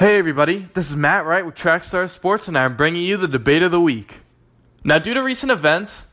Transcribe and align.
Hey 0.00 0.16
everybody, 0.16 0.66
this 0.72 0.88
is 0.88 0.96
Matt 0.96 1.26
Wright 1.26 1.44
with 1.44 1.56
Trackstar 1.56 2.08
Sports, 2.08 2.48
and 2.48 2.56
I'm 2.56 2.74
bringing 2.74 3.02
you 3.02 3.18
the 3.18 3.28
debate 3.28 3.62
of 3.62 3.70
the 3.70 3.82
week. 3.82 4.20
Now, 4.82 4.98
due 4.98 5.12
to 5.12 5.22
recent 5.22 5.52
events 5.52 6.06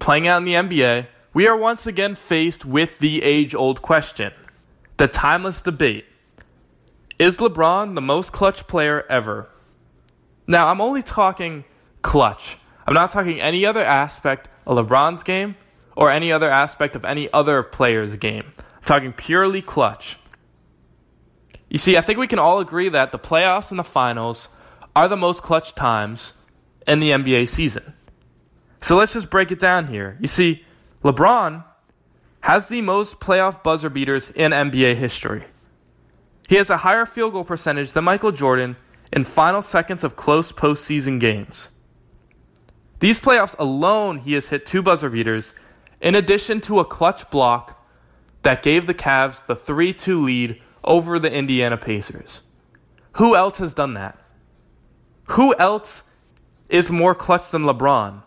playing 0.00 0.26
out 0.26 0.38
in 0.38 0.44
the 0.44 0.54
NBA, 0.54 1.06
we 1.32 1.46
are 1.46 1.56
once 1.56 1.86
again 1.86 2.16
faced 2.16 2.64
with 2.64 2.98
the 2.98 3.22
age 3.22 3.54
old 3.54 3.82
question 3.82 4.32
the 4.96 5.06
timeless 5.06 5.62
debate 5.62 6.06
Is 7.20 7.38
LeBron 7.38 7.94
the 7.94 8.00
most 8.00 8.32
clutch 8.32 8.66
player 8.66 9.06
ever? 9.08 9.48
Now, 10.48 10.66
I'm 10.66 10.80
only 10.80 11.04
talking 11.04 11.62
clutch. 12.02 12.58
I'm 12.84 12.94
not 12.94 13.12
talking 13.12 13.40
any 13.40 13.64
other 13.64 13.84
aspect 13.84 14.48
of 14.66 14.76
LeBron's 14.76 15.22
game 15.22 15.54
or 15.96 16.10
any 16.10 16.32
other 16.32 16.50
aspect 16.50 16.96
of 16.96 17.04
any 17.04 17.32
other 17.32 17.62
player's 17.62 18.16
game. 18.16 18.50
I'm 18.58 18.84
talking 18.84 19.12
purely 19.12 19.62
clutch. 19.62 20.18
You 21.70 21.78
see, 21.78 21.96
I 21.96 22.00
think 22.00 22.18
we 22.18 22.26
can 22.26 22.40
all 22.40 22.58
agree 22.58 22.88
that 22.88 23.12
the 23.12 23.18
playoffs 23.18 23.70
and 23.70 23.78
the 23.78 23.84
finals 23.84 24.48
are 24.94 25.08
the 25.08 25.16
most 25.16 25.42
clutch 25.42 25.74
times 25.74 26.34
in 26.86 26.98
the 26.98 27.10
NBA 27.10 27.48
season. 27.48 27.94
So 28.80 28.96
let's 28.96 29.12
just 29.12 29.30
break 29.30 29.52
it 29.52 29.60
down 29.60 29.86
here. 29.86 30.18
You 30.20 30.26
see, 30.26 30.64
LeBron 31.04 31.64
has 32.40 32.68
the 32.68 32.80
most 32.80 33.20
playoff 33.20 33.62
buzzer 33.62 33.88
beaters 33.88 34.30
in 34.30 34.50
NBA 34.50 34.96
history. 34.96 35.44
He 36.48 36.56
has 36.56 36.70
a 36.70 36.78
higher 36.78 37.06
field 37.06 37.34
goal 37.34 37.44
percentage 37.44 37.92
than 37.92 38.04
Michael 38.04 38.32
Jordan 38.32 38.76
in 39.12 39.22
final 39.22 39.62
seconds 39.62 40.02
of 40.02 40.16
close 40.16 40.50
postseason 40.50 41.20
games. 41.20 41.70
These 42.98 43.20
playoffs 43.20 43.54
alone, 43.58 44.18
he 44.18 44.32
has 44.32 44.48
hit 44.48 44.66
two 44.66 44.82
buzzer 44.82 45.08
beaters, 45.08 45.54
in 46.00 46.16
addition 46.16 46.60
to 46.62 46.80
a 46.80 46.84
clutch 46.84 47.30
block 47.30 47.86
that 48.42 48.62
gave 48.62 48.86
the 48.86 48.94
Cavs 48.94 49.46
the 49.46 49.54
3 49.54 49.92
2 49.92 50.22
lead 50.22 50.62
over 50.84 51.18
the 51.18 51.32
Indiana 51.32 51.76
Pacers. 51.76 52.42
Who 53.12 53.36
else 53.36 53.58
has 53.58 53.74
done 53.74 53.94
that? 53.94 54.18
Who 55.30 55.54
else 55.56 56.02
is 56.68 56.90
more 56.90 57.14
clutch 57.14 57.50
than 57.50 57.62
LeBron? 57.62 58.22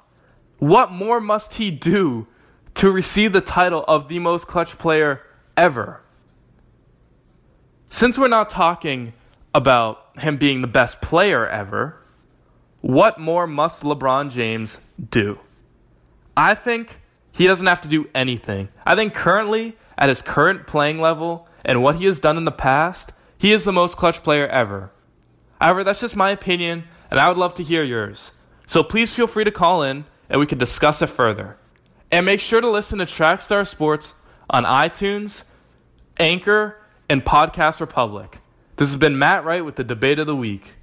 What 0.59 0.91
more 0.91 1.19
must 1.19 1.55
he 1.55 1.71
do 1.71 2.27
to 2.75 2.91
receive 2.91 3.33
the 3.33 3.41
title 3.41 3.83
of 3.87 4.07
the 4.07 4.19
most 4.19 4.47
clutch 4.47 4.77
player 4.77 5.21
ever? 5.57 6.01
Since 7.89 8.17
we're 8.17 8.27
not 8.27 8.49
talking 8.49 9.13
about 9.53 10.17
him 10.17 10.37
being 10.37 10.61
the 10.61 10.67
best 10.67 11.01
player 11.01 11.47
ever, 11.47 11.97
what 12.81 13.19
more 13.19 13.47
must 13.47 13.83
LeBron 13.83 14.31
James 14.31 14.79
do? 15.09 15.39
I 16.35 16.55
think 16.55 16.99
he 17.31 17.47
doesn't 17.47 17.67
have 17.67 17.81
to 17.81 17.87
do 17.87 18.09
anything. 18.15 18.69
I 18.85 18.95
think 18.95 19.13
currently, 19.13 19.77
at 19.97 20.09
his 20.09 20.21
current 20.21 20.67
playing 20.67 20.99
level, 21.01 21.47
and 21.63 21.81
what 21.81 21.95
he 21.95 22.05
has 22.05 22.19
done 22.19 22.37
in 22.37 22.45
the 22.45 22.51
past, 22.51 23.13
he 23.37 23.51
is 23.51 23.63
the 23.63 23.71
most 23.71 23.97
clutch 23.97 24.23
player 24.23 24.47
ever. 24.47 24.91
However, 25.59 25.83
that's 25.83 26.01
just 26.01 26.15
my 26.15 26.29
opinion, 26.29 26.85
and 27.09 27.19
I 27.19 27.27
would 27.29 27.37
love 27.37 27.53
to 27.55 27.63
hear 27.63 27.83
yours. 27.83 28.31
So 28.65 28.83
please 28.83 29.13
feel 29.13 29.27
free 29.27 29.43
to 29.43 29.51
call 29.51 29.83
in 29.83 30.05
and 30.29 30.39
we 30.39 30.47
can 30.47 30.57
discuss 30.57 31.01
it 31.01 31.07
further. 31.07 31.57
And 32.11 32.25
make 32.25 32.39
sure 32.39 32.61
to 32.61 32.69
listen 32.69 32.99
to 32.99 33.05
Trackstar 33.05 33.67
Sports 33.67 34.13
on 34.49 34.63
iTunes, 34.65 35.43
Anchor, 36.19 36.77
and 37.09 37.23
Podcast 37.23 37.79
Republic. 37.79 38.39
This 38.75 38.89
has 38.89 38.97
been 38.99 39.17
Matt 39.17 39.45
Wright 39.45 39.63
with 39.63 39.75
the 39.75 39.83
Debate 39.83 40.19
of 40.19 40.27
the 40.27 40.35
Week. 40.35 40.73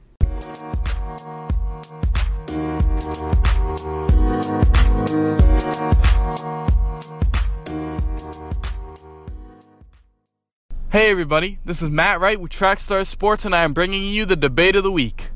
Hey 10.92 11.08
everybody, 11.08 11.60
this 11.64 11.82
is 11.82 11.88
Matt 11.88 12.18
Wright 12.18 12.40
with 12.40 12.50
Trackstar 12.50 13.06
Sports, 13.06 13.44
and 13.44 13.54
I 13.54 13.62
am 13.62 13.72
bringing 13.72 14.02
you 14.06 14.24
the 14.24 14.34
debate 14.34 14.74
of 14.74 14.82
the 14.82 14.90
week. 14.90 15.30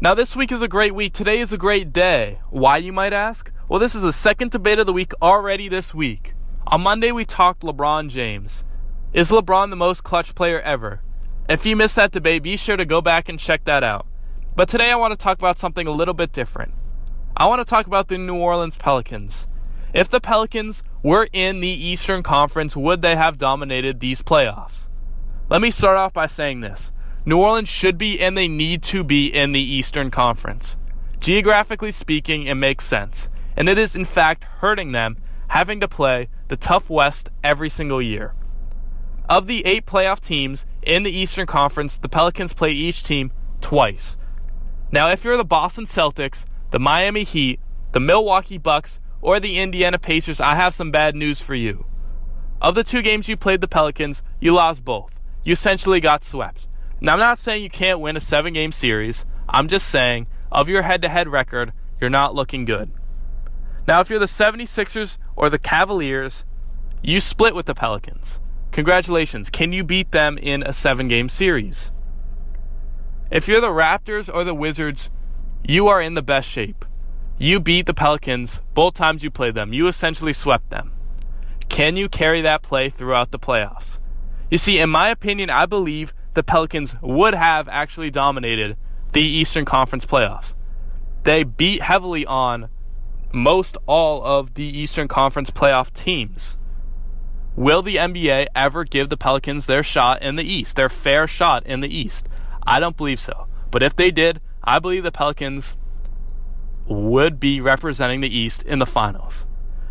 Now, 0.00 0.14
this 0.14 0.36
week 0.36 0.52
is 0.52 0.62
a 0.62 0.68
great 0.68 0.94
week. 0.94 1.14
Today 1.14 1.40
is 1.40 1.52
a 1.52 1.58
great 1.58 1.92
day. 1.92 2.38
Why, 2.50 2.76
you 2.76 2.92
might 2.92 3.12
ask? 3.12 3.50
Well, 3.68 3.80
this 3.80 3.96
is 3.96 4.02
the 4.02 4.12
second 4.12 4.52
debate 4.52 4.78
of 4.78 4.86
the 4.86 4.92
week 4.92 5.12
already 5.20 5.68
this 5.68 5.92
week. 5.92 6.34
On 6.68 6.82
Monday, 6.82 7.10
we 7.10 7.24
talked 7.24 7.62
LeBron 7.62 8.08
James. 8.08 8.62
Is 9.12 9.30
LeBron 9.30 9.70
the 9.70 9.74
most 9.74 10.04
clutch 10.04 10.36
player 10.36 10.60
ever? 10.60 11.02
If 11.48 11.66
you 11.66 11.74
missed 11.74 11.96
that 11.96 12.12
debate, 12.12 12.44
be 12.44 12.56
sure 12.56 12.76
to 12.76 12.84
go 12.84 13.00
back 13.00 13.28
and 13.28 13.36
check 13.36 13.64
that 13.64 13.82
out. 13.82 14.06
But 14.54 14.68
today, 14.68 14.92
I 14.92 14.94
want 14.94 15.10
to 15.10 15.20
talk 15.20 15.38
about 15.38 15.58
something 15.58 15.88
a 15.88 15.90
little 15.90 16.14
bit 16.14 16.30
different. 16.30 16.72
I 17.36 17.46
want 17.46 17.58
to 17.58 17.68
talk 17.68 17.88
about 17.88 18.06
the 18.06 18.16
New 18.16 18.36
Orleans 18.36 18.76
Pelicans. 18.76 19.48
If 19.92 20.08
the 20.08 20.20
Pelicans 20.20 20.84
were 21.02 21.28
in 21.32 21.58
the 21.58 21.66
Eastern 21.66 22.22
Conference, 22.22 22.76
would 22.76 23.02
they 23.02 23.16
have 23.16 23.38
dominated 23.38 23.98
these 23.98 24.22
playoffs? 24.22 24.86
Let 25.50 25.62
me 25.62 25.72
start 25.72 25.96
off 25.96 26.12
by 26.12 26.28
saying 26.28 26.60
this 26.60 26.92
New 27.26 27.40
Orleans 27.40 27.68
should 27.68 27.98
be 27.98 28.20
and 28.20 28.38
they 28.38 28.46
need 28.46 28.84
to 28.84 29.02
be 29.02 29.26
in 29.26 29.50
the 29.50 29.60
Eastern 29.60 30.08
Conference. 30.08 30.78
Geographically 31.18 31.90
speaking, 31.90 32.46
it 32.46 32.54
makes 32.54 32.84
sense. 32.84 33.28
And 33.56 33.68
it 33.68 33.76
is, 33.76 33.96
in 33.96 34.04
fact, 34.04 34.44
hurting 34.44 34.92
them 34.92 35.16
having 35.48 35.80
to 35.80 35.88
play 35.88 36.28
the 36.46 36.56
tough 36.56 36.88
West 36.88 37.30
every 37.42 37.68
single 37.68 38.00
year. 38.00 38.32
Of 39.28 39.48
the 39.48 39.66
eight 39.66 39.86
playoff 39.86 40.20
teams 40.20 40.66
in 40.82 41.02
the 41.02 41.10
Eastern 41.10 41.48
Conference, 41.48 41.98
the 41.98 42.08
Pelicans 42.08 42.52
play 42.52 42.70
each 42.70 43.02
team 43.02 43.32
twice. 43.60 44.16
Now, 44.92 45.10
if 45.10 45.24
you're 45.24 45.36
the 45.36 45.44
Boston 45.44 45.84
Celtics, 45.84 46.44
the 46.70 46.78
Miami 46.78 47.24
Heat, 47.24 47.58
the 47.90 47.98
Milwaukee 47.98 48.58
Bucks, 48.58 49.00
or 49.20 49.40
the 49.40 49.58
Indiana 49.58 49.98
Pacers, 49.98 50.40
I 50.40 50.54
have 50.54 50.74
some 50.74 50.92
bad 50.92 51.16
news 51.16 51.40
for 51.40 51.56
you. 51.56 51.86
Of 52.62 52.76
the 52.76 52.84
two 52.84 53.02
games 53.02 53.28
you 53.28 53.36
played 53.36 53.60
the 53.60 53.66
Pelicans, 53.66 54.22
you 54.38 54.52
lost 54.52 54.84
both 54.84 55.10
you 55.44 55.52
essentially 55.52 56.00
got 56.00 56.24
swept. 56.24 56.66
Now, 57.00 57.14
I'm 57.14 57.18
not 57.18 57.38
saying 57.38 57.62
you 57.62 57.70
can't 57.70 58.00
win 58.00 58.16
a 58.16 58.20
seven 58.20 58.52
game 58.52 58.72
series. 58.72 59.24
I'm 59.48 59.68
just 59.68 59.88
saying, 59.88 60.26
of 60.52 60.68
your 60.68 60.82
head 60.82 61.02
to 61.02 61.08
head 61.08 61.28
record, 61.28 61.72
you're 62.00 62.10
not 62.10 62.34
looking 62.34 62.64
good. 62.64 62.90
Now, 63.86 64.00
if 64.00 64.10
you're 64.10 64.18
the 64.18 64.26
76ers 64.26 65.16
or 65.36 65.48
the 65.48 65.58
Cavaliers, 65.58 66.44
you 67.02 67.20
split 67.20 67.54
with 67.54 67.66
the 67.66 67.74
Pelicans. 67.74 68.38
Congratulations. 68.72 69.50
Can 69.50 69.72
you 69.72 69.82
beat 69.82 70.12
them 70.12 70.38
in 70.38 70.62
a 70.62 70.72
seven 70.72 71.08
game 71.08 71.28
series? 71.28 71.90
If 73.30 73.48
you're 73.48 73.60
the 73.60 73.68
Raptors 73.68 74.32
or 74.32 74.44
the 74.44 74.54
Wizards, 74.54 75.10
you 75.64 75.88
are 75.88 76.02
in 76.02 76.14
the 76.14 76.22
best 76.22 76.48
shape. 76.48 76.84
You 77.38 77.60
beat 77.60 77.86
the 77.86 77.94
Pelicans 77.94 78.60
both 78.74 78.94
times 78.94 79.22
you 79.22 79.30
played 79.30 79.54
them. 79.54 79.72
You 79.72 79.86
essentially 79.88 80.32
swept 80.32 80.70
them. 80.70 80.92
Can 81.68 81.96
you 81.96 82.08
carry 82.08 82.42
that 82.42 82.62
play 82.62 82.90
throughout 82.90 83.30
the 83.30 83.38
playoffs? 83.38 83.99
You 84.50 84.58
see, 84.58 84.80
in 84.80 84.90
my 84.90 85.08
opinion, 85.08 85.48
I 85.48 85.66
believe 85.66 86.12
the 86.34 86.42
Pelicans 86.42 86.94
would 87.00 87.34
have 87.34 87.68
actually 87.68 88.10
dominated 88.10 88.76
the 89.12 89.22
Eastern 89.22 89.64
Conference 89.64 90.04
playoffs. 90.04 90.54
They 91.22 91.44
beat 91.44 91.82
heavily 91.82 92.26
on 92.26 92.68
most 93.32 93.76
all 93.86 94.24
of 94.24 94.54
the 94.54 94.64
Eastern 94.64 95.06
Conference 95.06 95.50
playoff 95.50 95.92
teams. 95.92 96.58
Will 97.54 97.82
the 97.82 97.96
NBA 97.96 98.46
ever 98.54 98.84
give 98.84 99.08
the 99.08 99.16
Pelicans 99.16 99.66
their 99.66 99.82
shot 99.82 100.22
in 100.22 100.36
the 100.36 100.44
East, 100.44 100.76
their 100.76 100.88
fair 100.88 101.26
shot 101.26 101.64
in 101.66 101.80
the 101.80 101.94
East? 101.94 102.28
I 102.66 102.80
don't 102.80 102.96
believe 102.96 103.20
so. 103.20 103.46
But 103.70 103.82
if 103.82 103.94
they 103.94 104.10
did, 104.10 104.40
I 104.64 104.78
believe 104.80 105.04
the 105.04 105.12
Pelicans 105.12 105.76
would 106.86 107.38
be 107.38 107.60
representing 107.60 108.20
the 108.20 108.36
East 108.36 108.64
in 108.64 108.80
the 108.80 108.86
finals. 108.86 109.46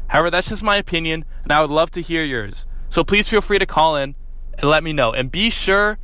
However, 0.08 0.32
that's 0.32 0.50
just 0.50 0.64
my 0.64 0.76
opinion, 0.76 1.24
and 1.44 1.54
I 1.54 1.62
would 1.62 1.70
love 1.70 1.92
to 1.92 2.02
hear 2.02 2.24
yours. 2.24 2.66
So 2.90 3.04
please 3.04 3.30
feel 3.30 3.42
free 3.42 3.60
to 3.60 3.66
call 3.66 3.96
in 3.96 4.16
and 4.60 4.70
let 4.70 4.84
me 4.84 4.94
know. 4.94 5.12
And 5.14 5.32
be 5.32 5.50
sure 5.50 5.98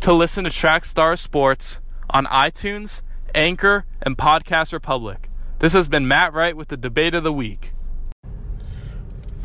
to 0.00 0.12
listen 0.12 0.44
to 0.44 0.50
Trackstar 0.50 1.18
Sports 1.18 1.80
on 2.10 2.26
iTunes, 2.26 3.02
Anchor, 3.34 3.84
and 4.02 4.16
Podcast 4.16 4.72
Republic. 4.72 5.30
This 5.58 5.72
has 5.72 5.88
been 5.88 6.08
Matt 6.08 6.32
Wright 6.32 6.56
with 6.56 6.68
the 6.68 6.76
Debate 6.76 7.14
of 7.14 7.24
the 7.24 7.32
Week. 7.32 7.72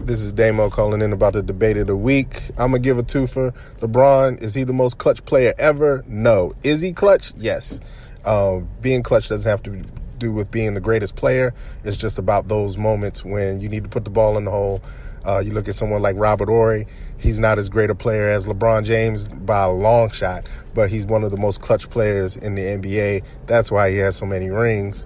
This 0.01 0.22
is 0.22 0.31
Damo 0.31 0.69
calling 0.69 1.01
in 1.01 1.11
about 1.11 1.33
the 1.33 1.44
debate 1.44 1.75
of 1.75 1.88
the 1.88 1.95
week. 1.95 2.41
I'm 2.57 2.72
gonna 2.72 2.79
give 2.79 2.97
a 2.97 3.03
two 3.03 3.27
for 3.27 3.51
LeBron. 3.81 4.41
Is 4.41 4.53
he 4.53 4.63
the 4.63 4.73
most 4.73 4.97
clutch 4.97 5.23
player 5.25 5.53
ever? 5.59 6.06
No. 6.07 6.56
Is 6.63 6.81
he 6.81 6.94
clutch? 6.94 7.33
Yes. 7.35 7.81
Uh, 8.24 8.59
being 8.81 9.03
clutch 9.03 9.27
doesn't 9.27 9.50
have 9.50 9.62
to 9.63 9.83
do 10.18 10.31
with 10.31 10.51
being 10.51 10.74
the 10.74 10.80
greatest 10.80 11.18
player. 11.18 11.53
It's 11.83 11.97
just 11.97 12.18
about 12.18 12.47
those 12.47 12.77
moments 12.77 13.25
when 13.25 13.59
you 13.59 13.68
need 13.68 13.83
to 13.83 13.89
put 13.89 14.06
the 14.06 14.09
ball 14.09 14.38
in 14.38 14.45
the 14.45 14.51
hole 14.51 14.81
uh, 15.25 15.39
you 15.39 15.51
look 15.51 15.68
at 15.68 15.75
someone 15.75 16.01
like 16.01 16.16
Robert 16.18 16.48
Horry, 16.48 16.88
he's 17.18 17.39
not 17.39 17.60
as 17.60 17.69
great 17.69 17.89
a 17.89 17.95
player 17.95 18.30
as 18.30 18.48
LeBron 18.48 18.86
James 18.86 19.27
by 19.27 19.63
a 19.63 19.71
long 19.71 20.10
shot, 20.10 20.48
but 20.74 20.89
he's 20.89 21.06
one 21.06 21.24
of 21.24 21.31
the 21.31 21.38
most 21.38 21.62
clutch 21.62 21.89
players 21.89 22.38
in 22.38 22.56
the 22.56 22.62
NBA. 22.62 23.24
That's 23.45 23.71
why 23.71 23.92
he 23.92 23.98
has 23.98 24.16
so 24.16 24.25
many 24.25 24.50
rings. 24.50 25.06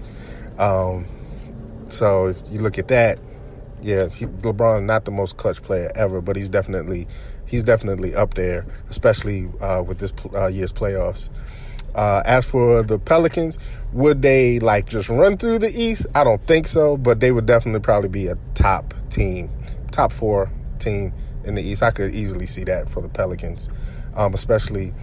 Um, 0.58 1.08
so 1.90 2.28
if 2.28 2.42
you 2.50 2.60
look 2.60 2.78
at 2.78 2.88
that, 2.90 3.20
yeah, 3.82 4.08
he, 4.10 4.26
LeBron 4.26 4.86
not 4.86 5.06
the 5.06 5.12
most 5.12 5.38
clutch 5.38 5.62
player 5.62 5.92
ever, 5.96 6.22
but 6.22 6.36
he's 6.36 6.50
definitely 6.50 7.08
he's 7.46 7.64
definitely 7.64 8.16
up 8.16 8.36
there, 8.36 8.66
especially 8.90 9.50
uh, 9.62 9.84
with 9.86 10.00
this 10.00 10.14
uh, 10.34 10.48
year's 10.48 10.72
playoffs. 10.72 11.30
Uh, 11.94 12.24
as 12.26 12.50
for 12.50 12.82
the 12.82 12.98
Pelicans, 12.98 13.60
would 13.92 14.22
they 14.22 14.60
like 14.60 14.90
just 14.90 15.10
run 15.10 15.38
through 15.38 15.60
the 15.60 15.70
East? 15.70 16.08
I 16.16 16.24
don't 16.24 16.44
think 16.48 16.66
so, 16.66 16.98
but 16.98 17.20
they 17.20 17.32
would 17.32 17.46
definitely 17.46 17.82
probably 17.82 18.10
be 18.10 18.28
a 18.28 18.36
top 18.56 18.94
team 19.10 19.50
top 19.94 20.12
four 20.12 20.52
team 20.80 21.14
in 21.46 21.56
the 21.56 21.62
East. 21.62 21.82
I 21.82 21.92
could 21.92 22.14
easily 22.14 22.46
see 22.46 22.64
that 22.66 22.90
for 22.90 23.02
the 23.02 23.08
Pelicans, 23.08 23.70
um, 24.16 24.34
especially 24.34 24.94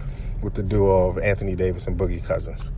with 0.41 0.53
the 0.53 0.63
duo 0.63 1.07
of 1.07 1.17
Anthony 1.17 1.55
Davis 1.55 1.87
and 1.87 1.99
Boogie 1.99 2.23
Cousins. 2.23 2.71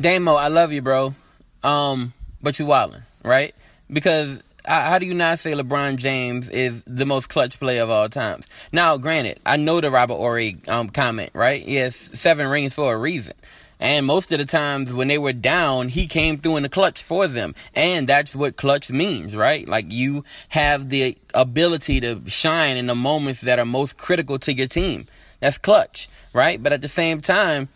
Damo, 0.00 0.34
I 0.34 0.48
love 0.48 0.72
you, 0.72 0.82
bro. 0.82 1.14
Um, 1.62 2.12
but 2.42 2.58
you 2.58 2.66
wildin', 2.66 3.02
right? 3.22 3.54
Because 3.90 4.40
how 4.64 4.98
do 4.98 5.06
you 5.06 5.14
not 5.14 5.38
say 5.38 5.52
LeBron 5.52 5.96
James 5.96 6.48
is 6.48 6.82
the 6.86 7.04
most 7.04 7.28
clutch 7.28 7.58
player 7.58 7.82
of 7.82 7.90
all 7.90 8.08
times? 8.08 8.46
Now, 8.72 8.96
granted, 8.96 9.40
I 9.44 9.56
know 9.56 9.80
the 9.80 9.90
Robert 9.90 10.14
Horry 10.14 10.60
um, 10.68 10.88
comment, 10.88 11.30
right? 11.34 11.66
Yes, 11.66 11.96
seven 12.14 12.48
rings 12.48 12.74
for 12.74 12.94
a 12.94 12.98
reason. 12.98 13.34
And 13.82 14.06
most 14.06 14.30
of 14.30 14.38
the 14.38 14.44
times 14.44 14.92
when 14.92 15.08
they 15.08 15.18
were 15.18 15.32
down, 15.32 15.88
he 15.88 16.06
came 16.06 16.38
through 16.38 16.56
in 16.56 16.62
the 16.62 16.68
clutch 16.68 17.02
for 17.02 17.26
them. 17.26 17.52
And 17.74 18.08
that's 18.08 18.36
what 18.36 18.54
clutch 18.54 18.90
means, 18.92 19.34
right? 19.34 19.68
Like 19.68 19.90
you 19.90 20.24
have 20.50 20.88
the 20.88 21.18
ability 21.34 22.00
to 22.02 22.22
shine 22.28 22.76
in 22.76 22.86
the 22.86 22.94
moments 22.94 23.40
that 23.40 23.58
are 23.58 23.64
most 23.64 23.96
critical 23.96 24.38
to 24.38 24.52
your 24.54 24.68
team. 24.68 25.08
That's 25.40 25.58
clutch, 25.58 26.08
right? 26.32 26.62
But 26.62 26.72
at 26.72 26.80
the 26.80 26.88
same 26.88 27.20
time, 27.20 27.70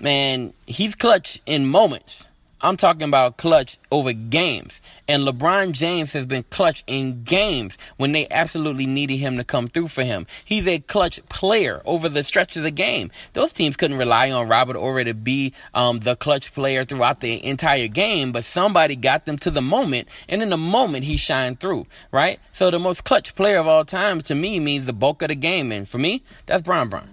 man, 0.00 0.54
he's 0.66 0.94
clutch 0.94 1.42
in 1.44 1.66
moments. 1.66 2.24
I'm 2.62 2.76
talking 2.76 3.04
about 3.04 3.38
clutch 3.38 3.78
over 3.90 4.12
games. 4.12 4.82
And 5.08 5.26
LeBron 5.26 5.72
James 5.72 6.12
has 6.12 6.26
been 6.26 6.44
clutch 6.50 6.84
in 6.86 7.24
games 7.24 7.78
when 7.96 8.12
they 8.12 8.28
absolutely 8.30 8.86
needed 8.86 9.16
him 9.16 9.38
to 9.38 9.44
come 9.44 9.66
through 9.66 9.88
for 9.88 10.04
him. 10.04 10.26
He's 10.44 10.66
a 10.66 10.78
clutch 10.78 11.26
player 11.30 11.80
over 11.86 12.08
the 12.08 12.22
stretch 12.22 12.56
of 12.56 12.62
the 12.62 12.70
game. 12.70 13.10
Those 13.32 13.54
teams 13.54 13.76
couldn't 13.76 13.96
rely 13.96 14.30
on 14.30 14.46
Robert 14.48 14.76
Horry 14.76 15.04
to 15.04 15.14
be 15.14 15.54
um, 15.74 16.00
the 16.00 16.16
clutch 16.16 16.52
player 16.52 16.84
throughout 16.84 17.20
the 17.20 17.44
entire 17.44 17.88
game, 17.88 18.30
but 18.30 18.44
somebody 18.44 18.94
got 18.94 19.24
them 19.24 19.38
to 19.38 19.50
the 19.50 19.62
moment, 19.62 20.08
and 20.28 20.42
in 20.42 20.50
the 20.50 20.56
moment 20.56 21.04
he 21.04 21.16
shined 21.16 21.60
through, 21.60 21.86
right? 22.12 22.38
So 22.52 22.70
the 22.70 22.78
most 22.78 23.04
clutch 23.04 23.34
player 23.34 23.58
of 23.58 23.66
all 23.66 23.84
time 23.84 24.20
to 24.22 24.34
me 24.34 24.60
means 24.60 24.86
the 24.86 24.92
bulk 24.92 25.22
of 25.22 25.28
the 25.28 25.34
game, 25.34 25.72
and 25.72 25.88
for 25.88 25.98
me, 25.98 26.22
that's 26.46 26.62
Bron 26.62 26.88
Bron. 26.88 27.08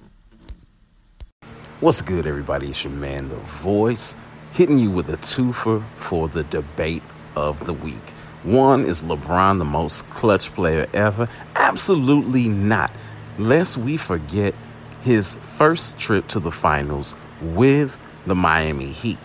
What's 1.80 2.02
good, 2.02 2.26
everybody? 2.26 2.70
It's 2.70 2.84
your 2.84 2.94
man, 2.94 3.30
The 3.30 3.36
Voice, 3.36 4.16
hitting 4.58 4.80
you 4.80 4.90
with 4.90 5.08
a 5.14 5.18
twofer 5.18 5.84
for 5.98 6.28
the 6.28 6.44
debate 6.46 7.04
of 7.36 7.64
the 7.68 7.74
week. 7.74 8.10
One 8.42 8.86
is 8.86 9.04
LeBron 9.04 9.60
the 9.60 9.66
most 9.66 10.10
clutch 10.10 10.52
player 10.56 10.88
ever? 10.96 11.28
Absolutely 11.56 12.50
not. 12.50 12.90
Lest 13.38 13.78
we 13.78 13.98
forget 13.98 14.56
his 15.04 15.36
first 15.36 16.00
trip 16.00 16.28
to 16.30 16.40
the 16.40 16.50
finals 16.50 17.14
with 17.40 18.00
the 18.26 18.34
Miami 18.34 18.88
Heat. 18.88 19.20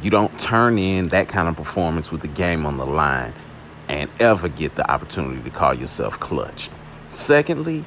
You 0.00 0.10
don't 0.10 0.38
turn 0.38 0.78
in 0.78 1.08
that 1.08 1.26
kind 1.26 1.48
of 1.48 1.56
performance 1.56 2.12
with 2.12 2.20
the 2.20 2.28
game 2.28 2.64
on 2.64 2.76
the 2.76 2.86
line 2.86 3.32
and 3.88 4.08
ever 4.20 4.48
get 4.48 4.76
the 4.76 4.88
opportunity 4.88 5.42
to 5.42 5.50
call 5.50 5.74
yourself 5.74 6.20
clutch. 6.20 6.70
Secondly, 7.08 7.84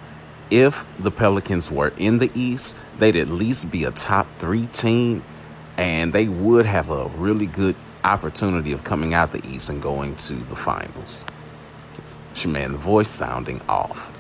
if 0.50 0.86
the 1.00 1.12
Pelicans 1.12 1.72
were 1.72 1.94
in 1.96 2.18
the 2.18 2.30
East, 2.36 2.76
they'd 3.00 3.16
at 3.16 3.30
least 3.30 3.72
be 3.72 3.86
a 3.86 3.92
top 3.92 4.28
three 4.40 4.66
team 4.68 5.24
and 5.82 6.14
they 6.14 6.28
would 6.28 6.68
have 6.68 6.92
a 6.92 7.08
really 7.18 7.48
good 7.48 7.76
opportunity 8.04 8.72
of 8.72 8.84
coming 8.84 9.16
out 9.16 9.32
the 9.32 9.44
East 9.48 9.68
and 9.68 9.82
going 9.82 10.16
to 10.16 10.36
the 10.36 10.56
finals. 10.56 11.26
Man, 12.46 12.74
the 12.74 12.78
voice 12.78 13.10
sounding 13.10 13.62
off. 13.68 14.14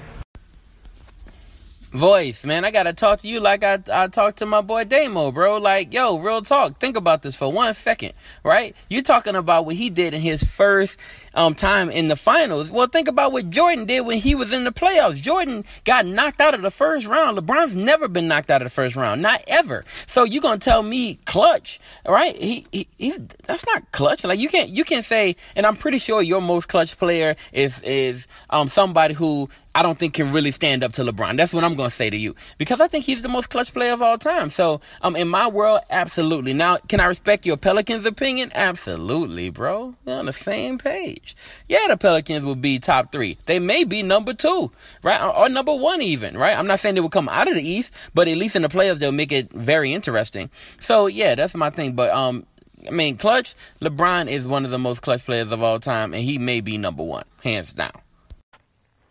Voice, 1.92 2.46
man, 2.46 2.64
I 2.64 2.72
gotta 2.72 2.94
talk 2.94 3.20
to 3.20 3.28
you 3.28 3.42
like 3.42 3.66
I 3.66 3.78
I 3.92 4.08
talked 4.08 4.38
to 4.38 4.46
my 4.46 4.62
boy 4.62 4.86
Damo, 4.86 5.30
bro. 5.34 5.58
Like, 5.58 5.94
yo, 5.94 6.18
real 6.20 6.42
talk. 6.42 6.80
Think 6.80 6.96
about 6.96 7.22
this 7.22 7.36
for 7.36 7.52
one 7.52 7.74
second, 7.74 8.14
right? 8.46 8.74
You're 8.90 9.02
talking 9.02 9.36
about 9.36 9.66
what 9.66 9.76
he 9.76 9.90
did 9.90 10.14
in 10.14 10.22
his 10.22 10.42
first 10.42 10.98
um, 11.34 11.54
time 11.54 11.90
in 11.90 12.08
the 12.08 12.16
finals. 12.16 12.72
Well, 12.72 12.88
think 12.88 13.10
about 13.10 13.34
what 13.34 13.50
Jordan 13.50 13.84
did 13.84 14.06
when 14.06 14.20
he 14.20 14.36
was 14.36 14.54
in 14.54 14.64
the 14.64 14.72
playoffs. 14.72 15.22
Jordan 15.22 15.66
got 15.84 16.06
knocked 16.06 16.40
out 16.40 16.54
of 16.54 16.62
the 16.62 16.72
first 16.72 17.08
round. 17.08 17.38
LeBron's 17.38 17.76
never 17.76 18.08
been 18.08 18.30
knocked 18.30 18.50
out 18.50 18.62
of 18.62 18.68
the 18.68 18.74
first 18.74 18.96
round, 18.96 19.22
not 19.22 19.44
ever. 19.50 19.84
So 20.08 20.24
you 20.24 20.40
gonna 20.40 20.60
tell 20.60 20.84
me 20.84 21.16
clutch, 21.26 21.82
right? 22.08 22.38
He, 22.38 22.66
he, 22.72 22.88
he 22.98 23.18
that's 23.46 23.66
not 23.66 23.92
clutch. 23.92 24.24
Like 24.24 24.40
you 24.40 24.48
can't 24.48 24.70
you 24.70 24.86
can 24.86 25.04
say, 25.04 25.36
and 25.58 25.66
I'm 25.66 25.76
pretty 25.76 25.98
sure 25.98 26.22
your 26.22 26.42
most 26.42 26.70
clutch 26.70 26.98
player 26.98 27.36
is 27.52 27.82
is 27.84 28.28
um 28.50 28.70
somebody 28.70 29.14
who 29.14 29.50
I 29.74 29.84
don't 29.84 29.98
think 29.98 30.16
can 30.16 30.34
really 30.34 30.52
stand 30.52 30.84
up 30.84 30.94
to 30.94 31.04
LeBron. 31.04 31.38
That's 31.38 31.54
what 31.54 31.64
I'm 31.64 31.76
going 31.76 31.90
to 31.90 31.96
say 31.96 32.10
to 32.10 32.18
you 32.18 32.36
because 32.58 32.82
I 32.82 32.88
think 32.88 33.06
he's 33.06 33.24
the 33.24 33.30
most 33.30 33.50
clutch 33.50 33.74
player 33.74 33.94
of 33.94 34.02
all 34.02 34.18
time. 34.18 34.50
So, 34.50 34.82
um, 35.02 35.16
in 35.16 35.30
my 35.30 35.48
world, 35.48 35.82
absolutely. 35.90 36.54
Now, 36.54 36.78
can 36.78 37.00
I 37.00 37.06
respect 37.06 37.46
your 37.46 37.56
Pelicans 37.56 38.06
opinion? 38.06 38.52
Absolutely, 38.54 39.50
bro. 39.50 39.96
We're 40.04 40.20
on 40.20 40.26
the 40.26 40.34
same 40.34 40.78
page. 40.78 41.36
Yeah, 41.70 41.88
the 41.88 41.96
Pelicans 41.96 42.44
will 42.44 42.56
be 42.56 42.80
top 42.80 43.12
three. 43.12 43.38
They 43.46 43.60
may 43.60 43.86
be 43.86 44.04
number 44.04 44.34
two, 44.34 44.72
right, 45.04 45.22
or, 45.22 45.36
or 45.36 45.50
number 45.50 45.74
one 45.74 46.02
even, 46.02 46.38
right? 46.38 46.58
I'm 46.58 46.68
not 46.68 46.80
saying 46.80 46.96
they 46.96 47.02
will 47.02 47.10
come 47.10 47.30
out 47.30 47.48
of 47.48 47.56
the 47.56 47.68
East, 47.68 47.94
but 48.14 48.28
at 48.28 48.38
least 48.38 48.58
in 48.58 48.64
the 48.64 48.68
playoffs 48.68 49.00
they'll 49.00 49.12
make 49.14 49.32
it 49.32 49.52
very 49.54 49.94
interesting. 49.94 50.50
So, 50.80 51.08
yeah, 51.08 51.36
that's 51.36 51.56
my 51.56 51.70
thing. 51.70 51.94
But 51.94 52.14
um, 52.14 52.46
I 52.88 52.92
mean, 52.92 53.18
clutch. 53.18 53.56
LeBron 53.82 54.30
is 54.30 54.46
one 54.46 54.66
of 54.66 54.72
the 54.72 54.80
most 54.80 55.02
clutch 55.02 55.24
players 55.24 55.52
of 55.52 55.64
all 55.64 55.80
time, 55.80 56.14
and 56.14 56.24
he 56.24 56.38
may 56.38 56.62
be 56.62 56.78
number 56.78 57.04
one, 57.04 57.26
hands 57.44 57.74
down. 57.74 57.94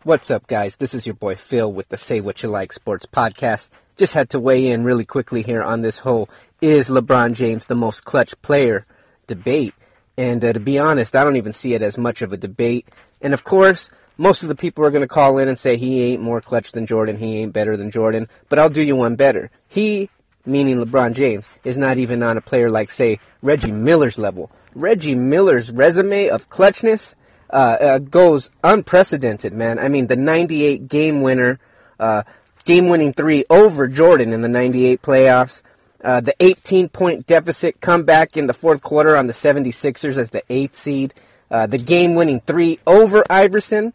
What's 0.03 0.31
up, 0.31 0.47
guys? 0.47 0.77
This 0.77 0.95
is 0.95 1.05
your 1.05 1.13
boy 1.13 1.35
Phil 1.35 1.71
with 1.71 1.89
the 1.89 1.95
Say 1.95 2.21
What 2.21 2.41
You 2.41 2.49
Like 2.49 2.73
Sports 2.73 3.05
Podcast. 3.05 3.69
Just 3.97 4.15
had 4.15 4.31
to 4.31 4.39
weigh 4.39 4.69
in 4.69 4.83
really 4.83 5.05
quickly 5.05 5.43
here 5.43 5.61
on 5.61 5.83
this 5.83 5.99
whole 5.99 6.27
is 6.59 6.89
LeBron 6.89 7.33
James 7.33 7.67
the 7.67 7.75
most 7.75 8.03
clutch 8.03 8.33
player 8.41 8.87
debate. 9.27 9.75
And 10.17 10.43
uh, 10.43 10.53
to 10.53 10.59
be 10.59 10.79
honest, 10.79 11.15
I 11.15 11.23
don't 11.23 11.35
even 11.35 11.53
see 11.53 11.75
it 11.75 11.83
as 11.83 11.99
much 11.99 12.23
of 12.23 12.33
a 12.33 12.37
debate. 12.37 12.87
And 13.21 13.31
of 13.31 13.43
course, 13.43 13.91
most 14.17 14.41
of 14.41 14.49
the 14.49 14.55
people 14.55 14.83
are 14.83 14.89
going 14.89 15.03
to 15.03 15.07
call 15.07 15.37
in 15.37 15.47
and 15.47 15.59
say 15.59 15.77
he 15.77 16.01
ain't 16.05 16.23
more 16.23 16.41
clutch 16.41 16.71
than 16.71 16.87
Jordan, 16.87 17.17
he 17.17 17.37
ain't 17.37 17.53
better 17.53 17.77
than 17.77 17.91
Jordan. 17.91 18.27
But 18.49 18.57
I'll 18.57 18.71
do 18.71 18.81
you 18.81 18.95
one 18.95 19.15
better. 19.15 19.51
He, 19.67 20.09
meaning 20.47 20.79
LeBron 20.79 21.13
James, 21.13 21.47
is 21.63 21.77
not 21.77 21.99
even 21.99 22.23
on 22.23 22.37
a 22.37 22.41
player 22.41 22.71
like, 22.71 22.89
say, 22.89 23.19
Reggie 23.43 23.71
Miller's 23.71 24.17
level. 24.17 24.49
Reggie 24.73 25.13
Miller's 25.13 25.69
resume 25.69 26.29
of 26.29 26.49
clutchness 26.49 27.13
uh, 27.51 27.55
uh, 27.55 27.97
goes 27.99 28.49
unprecedented, 28.63 29.53
man. 29.53 29.77
I 29.79 29.89
mean, 29.89 30.07
the 30.07 30.15
98 30.15 30.87
game 30.87 31.21
winner, 31.21 31.59
uh, 31.99 32.23
game 32.63 32.87
winning 32.87 33.13
three 33.13 33.45
over 33.49 33.87
Jordan 33.87 34.33
in 34.33 34.41
the 34.41 34.47
98 34.47 35.01
playoffs. 35.01 35.61
Uh, 36.03 36.19
the 36.21 36.35
18 36.39 36.89
point 36.89 37.27
deficit 37.27 37.79
comeback 37.79 38.35
in 38.35 38.47
the 38.47 38.53
fourth 38.53 38.81
quarter 38.81 39.15
on 39.15 39.27
the 39.27 39.33
76ers 39.33 40.17
as 40.17 40.31
the 40.31 40.43
eighth 40.49 40.75
seed. 40.75 41.13
Uh, 41.49 41.67
the 41.67 41.77
game 41.77 42.15
winning 42.15 42.39
three 42.39 42.79
over 42.87 43.23
Iverson. 43.29 43.93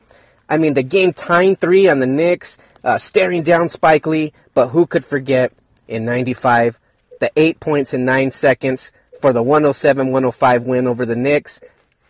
I 0.49 0.59
mean, 0.59 0.75
the 0.75 0.83
game 0.83 1.13
tying 1.13 1.57
three 1.57 1.89
on 1.89 1.99
the 1.99 2.07
Knicks, 2.07 2.59
uh, 2.85 2.99
staring 2.99 3.43
down 3.43 3.69
Spike 3.69 4.07
Lee. 4.07 4.33
But 4.55 4.69
who 4.69 4.87
could 4.87 5.05
forget 5.05 5.53
in 5.89 6.05
95, 6.05 6.79
the 7.19 7.33
eight 7.37 7.59
points 7.59 7.95
in 7.95 8.05
nine 8.05 8.31
seconds 8.31 8.93
for 9.21 9.33
the 9.33 9.43
107 9.43 10.09
105 10.09 10.65
win 10.65 10.87
over 10.87 11.07
the 11.07 11.17
Knicks. 11.17 11.61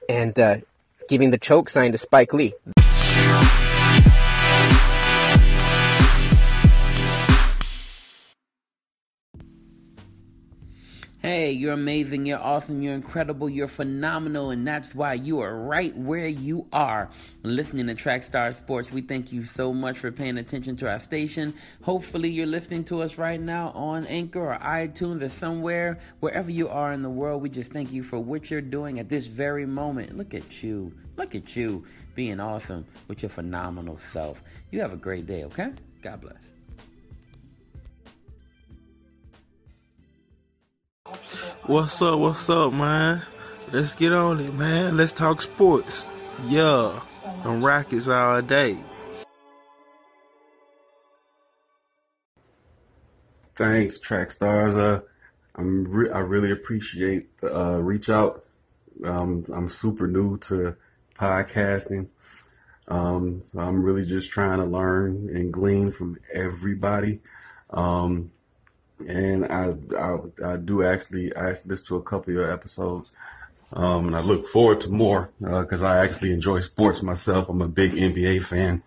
And 0.08 0.38
uh, 0.38 0.56
giving 1.08 1.30
the 1.30 1.38
choke 1.38 1.70
sign 1.70 1.92
to 1.92 1.98
Spike 1.98 2.32
Lee. 2.32 2.54
Hey, 11.26 11.50
you're 11.50 11.72
amazing, 11.72 12.24
you're 12.24 12.38
awesome, 12.38 12.82
you're 12.82 12.94
incredible, 12.94 13.50
you're 13.50 13.66
phenomenal, 13.66 14.50
and 14.50 14.64
that's 14.64 14.94
why 14.94 15.14
you 15.14 15.40
are 15.40 15.52
right 15.56 15.92
where 15.96 16.28
you 16.28 16.68
are 16.72 17.10
listening 17.42 17.88
to 17.88 17.96
Trackstar 17.96 18.54
Sports. 18.54 18.92
We 18.92 19.00
thank 19.00 19.32
you 19.32 19.44
so 19.44 19.72
much 19.72 19.98
for 19.98 20.12
paying 20.12 20.38
attention 20.38 20.76
to 20.76 20.88
our 20.88 21.00
station. 21.00 21.52
Hopefully, 21.82 22.28
you're 22.28 22.46
listening 22.46 22.84
to 22.84 23.02
us 23.02 23.18
right 23.18 23.40
now 23.40 23.70
on 23.70 24.06
Anchor 24.06 24.52
or 24.52 24.56
iTunes 24.58 25.20
or 25.20 25.28
somewhere, 25.28 25.98
wherever 26.20 26.48
you 26.48 26.68
are 26.68 26.92
in 26.92 27.02
the 27.02 27.10
world. 27.10 27.42
We 27.42 27.48
just 27.48 27.72
thank 27.72 27.90
you 27.90 28.04
for 28.04 28.20
what 28.20 28.48
you're 28.48 28.60
doing 28.60 29.00
at 29.00 29.08
this 29.08 29.26
very 29.26 29.66
moment. 29.66 30.16
Look 30.16 30.32
at 30.32 30.62
you. 30.62 30.92
Look 31.16 31.34
at 31.34 31.56
you 31.56 31.84
being 32.14 32.38
awesome 32.38 32.86
with 33.08 33.24
your 33.24 33.30
phenomenal 33.30 33.98
self. 33.98 34.44
You 34.70 34.80
have 34.80 34.92
a 34.92 34.96
great 34.96 35.26
day, 35.26 35.42
okay? 35.42 35.72
God 36.02 36.20
bless. 36.20 36.55
What's 41.66 42.00
up? 42.00 42.20
What's 42.20 42.48
up, 42.48 42.72
man? 42.72 43.20
Let's 43.72 43.96
get 43.96 44.12
on 44.12 44.38
it, 44.38 44.54
man. 44.54 44.96
Let's 44.96 45.12
talk 45.12 45.40
sports. 45.40 46.06
Yeah, 46.44 46.96
and 47.42 47.60
Rockets 47.60 48.06
all 48.06 48.40
day. 48.40 48.76
Thanks, 53.56 53.98
track 53.98 54.30
stars. 54.30 54.76
Uh, 54.76 55.00
I'm 55.56 55.82
re- 55.90 56.10
I 56.10 56.20
really 56.20 56.52
appreciate 56.52 57.36
the 57.38 57.52
uh, 57.52 57.78
reach 57.78 58.10
out. 58.10 58.44
Um, 59.02 59.44
I'm 59.52 59.68
super 59.68 60.06
new 60.06 60.38
to 60.42 60.76
podcasting. 61.16 62.10
Um, 62.86 63.42
so 63.50 63.58
I'm 63.58 63.82
really 63.82 64.04
just 64.04 64.30
trying 64.30 64.58
to 64.58 64.66
learn 64.66 65.30
and 65.34 65.52
glean 65.52 65.90
from 65.90 66.16
everybody. 66.32 67.22
Um, 67.70 68.30
and 69.00 69.44
I, 69.46 69.74
I, 69.98 70.52
I 70.52 70.56
do 70.56 70.84
actually 70.84 71.34
I 71.34 71.50
listen 71.64 71.86
to 71.88 71.96
a 71.96 72.02
couple 72.02 72.30
of 72.30 72.34
your 72.34 72.50
episodes, 72.50 73.12
um, 73.72 74.06
and 74.06 74.16
I 74.16 74.20
look 74.20 74.46
forward 74.48 74.80
to 74.82 74.90
more 74.90 75.30
because 75.40 75.82
uh, 75.82 75.88
I 75.88 76.04
actually 76.04 76.32
enjoy 76.32 76.60
sports 76.60 77.02
myself. 77.02 77.48
I'm 77.48 77.62
a 77.62 77.68
big 77.68 77.92
NBA 77.92 78.42
fan, 78.44 78.82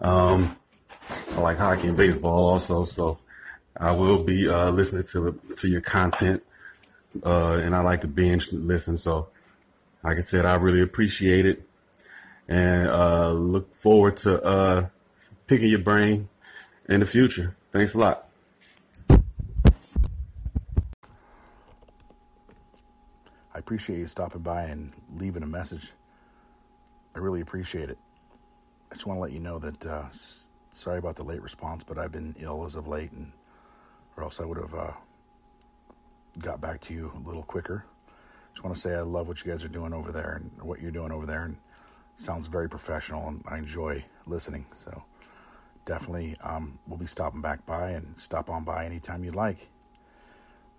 um, 0.00 0.56
I 1.36 1.40
like 1.40 1.58
hockey 1.58 1.88
and 1.88 1.96
baseball 1.96 2.48
also, 2.48 2.84
so 2.84 3.18
I 3.76 3.92
will 3.92 4.22
be 4.22 4.48
uh, 4.48 4.70
listening 4.70 5.04
to 5.12 5.38
to 5.58 5.68
your 5.68 5.80
content, 5.80 6.42
uh, 7.24 7.54
and 7.54 7.74
I 7.74 7.80
like 7.82 8.00
to 8.02 8.08
binge 8.08 8.52
listen. 8.52 8.96
So, 8.96 9.28
like 10.02 10.18
I 10.18 10.22
said, 10.22 10.44
I 10.44 10.54
really 10.54 10.82
appreciate 10.82 11.46
it, 11.46 11.62
and 12.48 12.88
uh, 12.88 13.30
look 13.32 13.74
forward 13.74 14.16
to 14.18 14.42
uh, 14.42 14.86
picking 15.46 15.68
your 15.68 15.78
brain 15.78 16.28
in 16.88 17.00
the 17.00 17.06
future. 17.06 17.54
Thanks 17.70 17.94
a 17.94 17.98
lot. 17.98 18.28
Appreciate 23.62 24.00
you 24.00 24.08
stopping 24.08 24.42
by 24.42 24.64
and 24.64 24.92
leaving 25.14 25.44
a 25.44 25.46
message. 25.46 25.92
I 27.14 27.20
really 27.20 27.42
appreciate 27.42 27.90
it. 27.90 27.98
I 28.90 28.94
just 28.94 29.06
want 29.06 29.18
to 29.18 29.20
let 29.20 29.30
you 29.30 29.38
know 29.38 29.60
that 29.60 29.86
uh, 29.86 30.04
sorry 30.70 30.98
about 30.98 31.14
the 31.14 31.22
late 31.22 31.40
response, 31.40 31.84
but 31.84 31.96
I've 31.96 32.10
been 32.10 32.34
ill 32.40 32.64
as 32.66 32.74
of 32.74 32.88
late, 32.88 33.12
and 33.12 33.32
or 34.16 34.24
else 34.24 34.40
I 34.40 34.44
would 34.44 34.58
have 34.58 34.74
uh, 34.74 34.90
got 36.40 36.60
back 36.60 36.80
to 36.82 36.94
you 36.94 37.12
a 37.14 37.20
little 37.20 37.44
quicker. 37.44 37.84
Just 38.52 38.64
want 38.64 38.74
to 38.74 38.82
say 38.82 38.96
I 38.96 39.02
love 39.02 39.28
what 39.28 39.44
you 39.44 39.50
guys 39.52 39.62
are 39.62 39.68
doing 39.68 39.94
over 39.94 40.10
there 40.10 40.40
and 40.40 40.50
what 40.60 40.80
you're 40.80 40.90
doing 40.90 41.12
over 41.12 41.24
there, 41.24 41.44
and 41.44 41.56
sounds 42.16 42.48
very 42.48 42.68
professional, 42.68 43.28
and 43.28 43.44
I 43.48 43.58
enjoy 43.58 44.04
listening. 44.26 44.66
So 44.74 45.04
definitely, 45.84 46.34
um, 46.42 46.80
we'll 46.88 46.98
be 46.98 47.06
stopping 47.06 47.42
back 47.42 47.64
by 47.64 47.90
and 47.90 48.18
stop 48.18 48.50
on 48.50 48.64
by 48.64 48.86
anytime 48.86 49.22
you'd 49.22 49.36
like. 49.36 49.68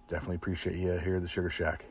Definitely 0.09 0.35
appreciate 0.35 0.75
you 0.75 0.97
here 0.97 1.15
at 1.15 1.21
the 1.21 1.29
Sugar 1.29 1.49
Shack. 1.49 1.85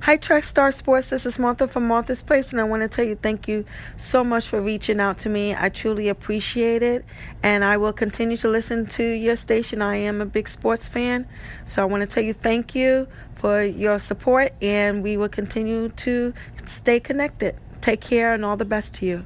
Hi, 0.00 0.18
Track 0.18 0.44
Star 0.44 0.70
Sports. 0.70 1.10
This 1.10 1.24
is 1.24 1.38
Martha 1.38 1.66
from 1.66 1.88
Martha's 1.88 2.22
Place, 2.22 2.52
and 2.52 2.60
I 2.60 2.64
want 2.64 2.82
to 2.82 2.88
tell 2.88 3.06
you 3.06 3.14
thank 3.14 3.48
you 3.48 3.64
so 3.96 4.22
much 4.22 4.48
for 4.48 4.60
reaching 4.60 5.00
out 5.00 5.16
to 5.18 5.30
me. 5.30 5.54
I 5.54 5.70
truly 5.70 6.08
appreciate 6.08 6.82
it, 6.82 7.06
and 7.42 7.64
I 7.64 7.78
will 7.78 7.92
continue 7.94 8.36
to 8.38 8.48
listen 8.48 8.86
to 8.86 9.02
your 9.02 9.36
station. 9.36 9.80
I 9.80 9.96
am 9.96 10.20
a 10.20 10.26
big 10.26 10.46
sports 10.46 10.86
fan, 10.86 11.26
so 11.64 11.80
I 11.80 11.86
want 11.86 12.02
to 12.02 12.06
tell 12.06 12.22
you 12.22 12.34
thank 12.34 12.74
you 12.74 13.08
for 13.34 13.62
your 13.62 13.98
support, 13.98 14.52
and 14.60 15.02
we 15.02 15.16
will 15.16 15.30
continue 15.30 15.88
to 15.88 16.34
stay 16.66 17.00
connected. 17.00 17.56
Take 17.80 18.02
care, 18.02 18.34
and 18.34 18.44
all 18.44 18.58
the 18.58 18.66
best 18.66 18.94
to 18.96 19.06
you. 19.06 19.24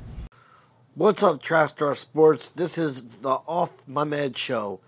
What's 0.95 1.25
up, 1.25 1.43
Track 1.43 1.71
Star 1.71 1.95
Sports? 1.97 2.51
This 2.51 2.79
is 2.79 3.03
the 3.23 3.31
Off 3.31 3.71
My 3.89 4.05
Med 4.05 4.37
show, 4.37 4.79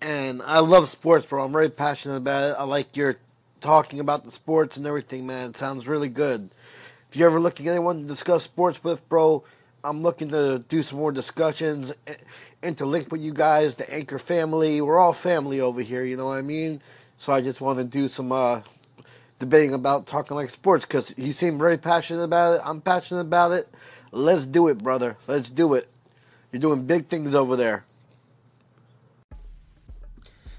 and 0.00 0.42
I 0.42 0.60
love 0.60 0.88
sports, 0.88 1.26
bro. 1.26 1.44
I'm 1.44 1.52
very 1.52 1.70
passionate 1.70 2.16
about 2.16 2.50
it. 2.50 2.56
I 2.56 2.64
like 2.64 2.96
your 2.96 3.16
talking 3.64 3.98
about 3.98 4.24
the 4.24 4.30
sports 4.30 4.76
and 4.76 4.86
everything, 4.86 5.26
man. 5.26 5.50
It 5.50 5.56
sounds 5.56 5.88
really 5.88 6.10
good. 6.10 6.50
If 7.08 7.16
you're 7.16 7.30
ever 7.30 7.40
looking 7.40 7.66
at 7.66 7.70
anyone 7.70 8.02
to 8.02 8.06
discuss 8.06 8.44
sports 8.44 8.84
with, 8.84 9.08
bro, 9.08 9.42
I'm 9.82 10.02
looking 10.02 10.28
to 10.28 10.58
do 10.58 10.82
some 10.82 10.98
more 10.98 11.12
discussions, 11.12 11.90
eh, 12.06 12.16
interlink 12.62 13.10
with 13.10 13.22
you 13.22 13.32
guys, 13.32 13.74
the 13.74 13.90
Anchor 13.92 14.18
family. 14.18 14.82
We're 14.82 14.98
all 14.98 15.14
family 15.14 15.60
over 15.60 15.80
here, 15.80 16.04
you 16.04 16.14
know 16.14 16.26
what 16.26 16.38
I 16.38 16.42
mean? 16.42 16.82
So 17.16 17.32
I 17.32 17.40
just 17.40 17.62
want 17.62 17.78
to 17.78 17.84
do 17.84 18.06
some 18.08 18.32
uh, 18.32 18.60
debating 19.38 19.72
about 19.72 20.06
talking 20.06 20.36
like 20.36 20.50
sports 20.50 20.84
because 20.84 21.16
you 21.16 21.32
seem 21.32 21.58
very 21.58 21.78
passionate 21.78 22.22
about 22.22 22.56
it. 22.56 22.60
I'm 22.64 22.82
passionate 22.82 23.22
about 23.22 23.52
it. 23.52 23.66
Let's 24.12 24.44
do 24.44 24.68
it, 24.68 24.76
brother. 24.76 25.16
Let's 25.26 25.48
do 25.48 25.72
it. 25.72 25.88
You're 26.52 26.60
doing 26.60 26.84
big 26.84 27.08
things 27.08 27.34
over 27.34 27.56
there. 27.56 27.84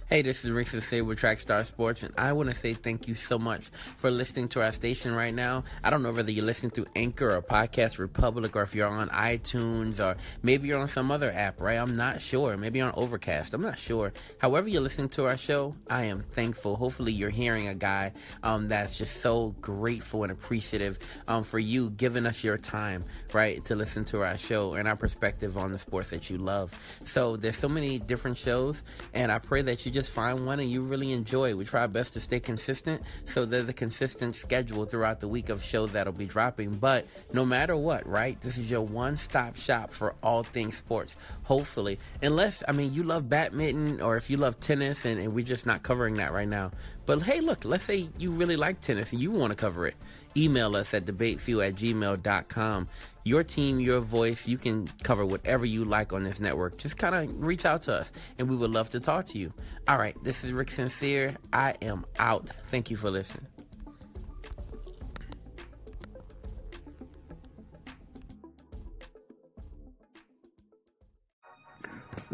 Hey, 0.08 0.22
this 0.22 0.46
is 0.46 0.52
Rick 0.52 0.68
Say 0.68 1.02
with 1.02 1.20
Trackstar 1.20 1.66
Sports, 1.66 2.04
and 2.04 2.14
I 2.16 2.32
want 2.34 2.52
to 2.52 2.56
say 2.56 2.76
thank 2.76 3.08
you 3.08 3.16
so 3.16 3.40
much 3.40 3.72
for 3.98 4.12
listening 4.12 4.50
to 4.50 4.62
our 4.62 4.72
station 4.72 5.16
right 5.16 5.34
now. 5.34 5.64
I 5.84 5.90
don't 5.90 6.04
know 6.04 6.12
whether 6.12 6.32
you're 6.32 6.46
listening 6.46 6.70
through 6.70 6.86
Anchor 6.96 7.36
or 7.36 7.42
Podcast 7.42 7.98
Republic, 7.98 8.56
or 8.56 8.62
if 8.62 8.76
you're 8.76 8.88
on 8.88 9.10
iTunes, 9.10 10.00
or 10.00 10.16
maybe 10.44 10.68
you're 10.68 10.80
on 10.80 10.90
some 10.90 11.10
other 11.10 11.32
app, 11.32 11.60
right? 11.60 11.80
I'm 11.80 11.96
not 11.96 12.22
sure. 12.22 12.56
Maybe 12.56 12.82
on 12.82 12.94
Overcast. 12.96 13.56
I'm 13.56 13.64
not 13.64 13.80
sure. 13.80 14.14
However, 14.38 14.70
you're 14.70 14.84
listening 14.84 15.10
to 15.10 15.26
our 15.26 15.38
show, 15.38 15.74
I 15.90 16.04
am 16.04 16.22
thankful. 16.22 16.76
Hopefully, 16.76 17.12
you're 17.12 17.32
hearing 17.32 17.68
a 17.68 17.76
guy 17.76 18.12
um, 18.44 18.68
that's 18.68 18.96
just 18.96 19.22
so 19.24 19.56
grateful 19.60 20.22
and 20.22 20.32
appreciative 20.32 21.00
um, 21.28 21.42
for 21.42 21.58
you 21.58 21.90
giving 21.90 22.28
us 22.28 22.44
your 22.44 22.60
time, 22.60 23.04
right, 23.34 23.66
to 23.66 23.76
listen 23.76 24.06
to 24.06 24.22
our 24.22 24.38
show 24.38 24.74
and 24.74 24.88
our 24.88 24.96
perspective 24.96 25.58
on 25.58 25.72
the 25.72 25.80
sports 25.80 26.12
that 26.12 26.30
you 26.30 26.38
love. 26.38 26.72
So, 27.06 27.38
there's 27.38 27.58
so 27.58 27.68
many 27.68 27.98
different 27.98 28.38
shows, 28.38 28.84
and 29.12 29.32
I 29.32 29.40
pray 29.40 29.64
that 29.64 29.84
you 29.84 29.95
just 29.96 30.12
find 30.12 30.46
one 30.46 30.60
and 30.60 30.70
you 30.70 30.82
really 30.82 31.14
enjoy. 31.14 31.56
We 31.56 31.64
try 31.64 31.82
our 31.82 31.88
best 31.88 32.14
to 32.14 32.20
stay 32.20 32.42
consistent, 32.42 33.02
so 33.26 33.46
there's 33.46 33.70
a 33.70 33.74
consistent 33.74 34.36
schedule 34.36 34.86
throughout 34.86 35.22
the 35.22 35.28
week 35.30 35.48
of 35.48 35.64
shows 35.64 35.94
that'll 35.94 36.12
be 36.12 36.26
dropping. 36.26 36.72
But 36.72 37.08
no 37.32 37.46
matter 37.46 37.78
what, 37.78 38.06
right? 38.06 38.40
This 38.42 38.58
is 38.58 38.70
your 38.70 38.82
one-stop 38.82 39.56
shop 39.56 39.92
for 39.92 40.16
all 40.22 40.44
things 40.44 40.76
sports. 40.76 41.16
Hopefully, 41.44 41.98
unless 42.22 42.62
I 42.68 42.74
mean 42.74 42.94
you 42.94 43.04
love 43.04 43.30
badminton 43.30 44.02
or 44.02 44.18
if 44.18 44.30
you 44.30 44.36
love 44.36 44.60
tennis, 44.60 45.06
and, 45.06 45.18
and 45.18 45.32
we're 45.32 45.46
just 45.46 45.66
not 45.66 45.82
covering 45.82 46.16
that 46.16 46.34
right 46.34 46.48
now. 46.48 46.72
But 47.06 47.22
hey, 47.22 47.40
look, 47.40 47.66
let's 47.66 47.84
say 47.84 48.10
you 48.18 48.32
really 48.32 48.56
like 48.56 48.82
tennis 48.82 49.12
and 49.12 49.22
you 49.22 49.32
want 49.32 49.52
to 49.52 49.56
cover 49.56 49.86
it. 49.88 49.96
Email 50.36 50.76
us 50.76 50.94
at 50.94 51.06
debatefuel 51.06 51.68
at 51.68 51.76
gmail.com. 51.76 52.88
Your 53.24 53.44
team, 53.44 53.80
your 53.80 54.00
voice, 54.02 54.48
you 54.48 54.58
can 54.58 54.90
cover 55.04 55.26
whatever 55.26 55.66
you 55.66 55.86
like 55.86 56.14
on 56.14 56.24
this 56.24 56.40
network. 56.40 56.78
Just 56.78 56.98
kind 56.98 57.16
of 57.16 57.42
reach 57.42 57.66
out 57.66 57.84
to 57.84 58.02
us 58.02 58.12
and 58.38 58.50
we 58.50 58.56
would 58.56 58.72
love 58.72 58.90
to 58.92 59.00
talk 59.00 59.26
to 59.28 59.38
you. 59.38 59.54
All 59.88 59.98
right, 59.98 60.16
this 60.24 60.44
is 60.44 60.52
Rick 60.52 60.72
Sincere. 60.72 61.36
I 61.54 61.76
am 61.82 62.06
out. 62.18 62.50
Thank 62.70 62.90
you 62.90 62.98
for 62.98 63.10
listening. 63.12 63.48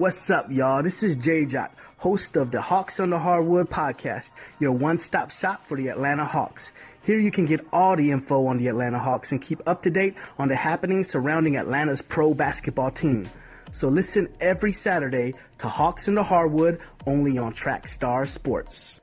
What's 0.02 0.30
up, 0.32 0.48
y'all? 0.50 0.82
This 0.82 1.04
is 1.04 1.18
Jay 1.18 1.46
Jock, 1.46 1.76
host 2.02 2.36
of 2.36 2.50
the 2.50 2.60
Hawks 2.60 3.00
on 3.00 3.12
the 3.12 3.20
Hardwood 3.20 3.70
podcast, 3.70 4.32
your 4.60 4.72
one 4.72 4.98
stop 4.98 5.30
shop 5.30 5.64
for 5.68 5.78
the 5.78 5.90
Atlanta 5.90 6.26
Hawks. 6.26 6.72
Here 7.04 7.20
you 7.20 7.30
can 7.30 7.46
get 7.46 7.64
all 7.72 7.96
the 7.96 8.10
info 8.10 8.48
on 8.48 8.58
the 8.58 8.70
Atlanta 8.70 8.98
Hawks 8.98 9.32
and 9.32 9.40
keep 9.40 9.62
up 9.68 9.84
to 9.84 9.92
date 9.92 10.16
on 10.40 10.48
the 10.48 10.56
happenings 10.56 11.10
surrounding 11.10 11.58
Atlanta's 11.58 12.02
pro 12.02 12.34
basketball 12.34 12.90
team. 12.90 13.30
So 13.72 13.88
listen 13.88 14.30
every 14.40 14.72
Saturday 14.72 15.36
to 15.60 15.68
Hawks 15.68 16.08
on 16.08 16.16
the 16.16 16.24
Hardwood 16.24 16.80
only 17.06 17.38
on 17.38 17.54
Trackstar 17.54 18.28
Sports. 18.28 19.01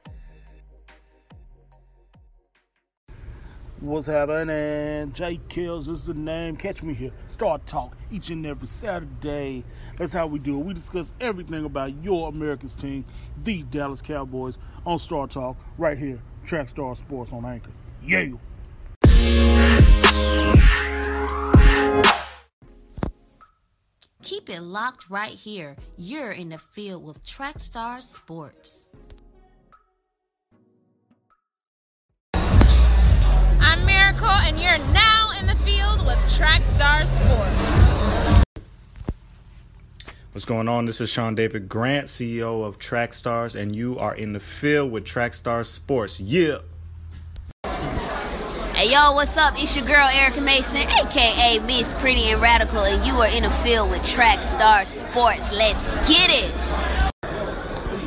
What's 3.81 4.09
happening? 4.09 5.13
Jay 5.13 5.39
Kills 5.49 5.89
is 5.89 6.07
the 6.07 6.15
name. 6.15 6.57
Catch 6.57 6.83
me 6.83 6.95
here. 6.95 7.13
Star 7.29 7.59
Talk 7.59 7.97
each 8.11 8.29
and 8.31 8.45
every 8.45 8.67
Saturday. 8.67 9.63
That's 9.97 10.13
how 10.13 10.27
we 10.27 10.41
do 10.41 10.59
it. 10.59 10.65
We 10.65 10.75
discuss 10.75 11.15
everything 11.21 11.65
about 11.65 12.03
your 12.03 12.29
America's 12.29 12.75
team, 12.75 13.05
the 13.45 13.63
Dallas 13.63 14.03
Cowboys, 14.03 14.59
on 14.85 14.99
Star 14.99 15.29
Talk 15.29 15.57
right 15.79 15.97
here, 15.97 16.21
Track 16.45 16.71
Star 16.71 16.97
Sports 16.97 17.33
on 17.33 17.45
Anchor. 17.45 17.71
Yeah. 18.03 18.31
Keep 24.25 24.51
it 24.51 24.61
locked 24.61 25.09
right 25.09 25.35
here. 25.35 25.77
You're 25.97 26.33
in 26.33 26.49
the 26.49 26.59
field 26.59 27.05
with 27.05 27.25
Trackstar 27.25 28.03
Sports. 28.03 28.91
Miracle, 34.19 34.37
and 34.37 34.61
you're 34.61 34.93
now 34.93 35.31
in 35.39 35.47
the 35.47 35.55
field 35.57 36.05
with 36.05 36.19
Trackstar 36.29 37.07
Sports. 37.07 38.45
What's 40.33 40.45
going 40.45 40.69
on? 40.69 40.87
This 40.87 41.01
is 41.01 41.09
Sean 41.09 41.35
David 41.35 41.69
Grant, 41.69 42.09
CEO 42.09 42.65
of 42.65 42.79
Trackstars, 42.79 43.55
and 43.55 43.75
you 43.75 43.99
are 43.99 44.15
in 44.15 44.33
the 44.33 44.41
field 44.41 44.93
with 44.93 45.05
Trackstar 45.05 45.65
Sports. 45.65 46.21
Yeah. 46.21 46.59
Hey 48.75 48.93
yo, 48.93 49.13
what's 49.13 49.37
up? 49.37 49.61
It's 49.61 49.77
your 49.77 49.85
girl 49.85 50.09
Erica 50.09 50.41
Mason, 50.41 50.83
aka 50.83 51.59
Miss 51.61 51.95
Pretty 51.95 52.31
and 52.31 52.41
Radical, 52.41 52.83
and 52.83 53.05
you 53.05 53.21
are 53.21 53.29
in 53.29 53.43
the 53.43 53.51
field 53.51 53.91
with 53.91 54.03
Trackstar 54.03 54.87
Sports. 54.87 55.51
Let's 55.53 55.87
get 56.09 56.31
it! 56.31 56.88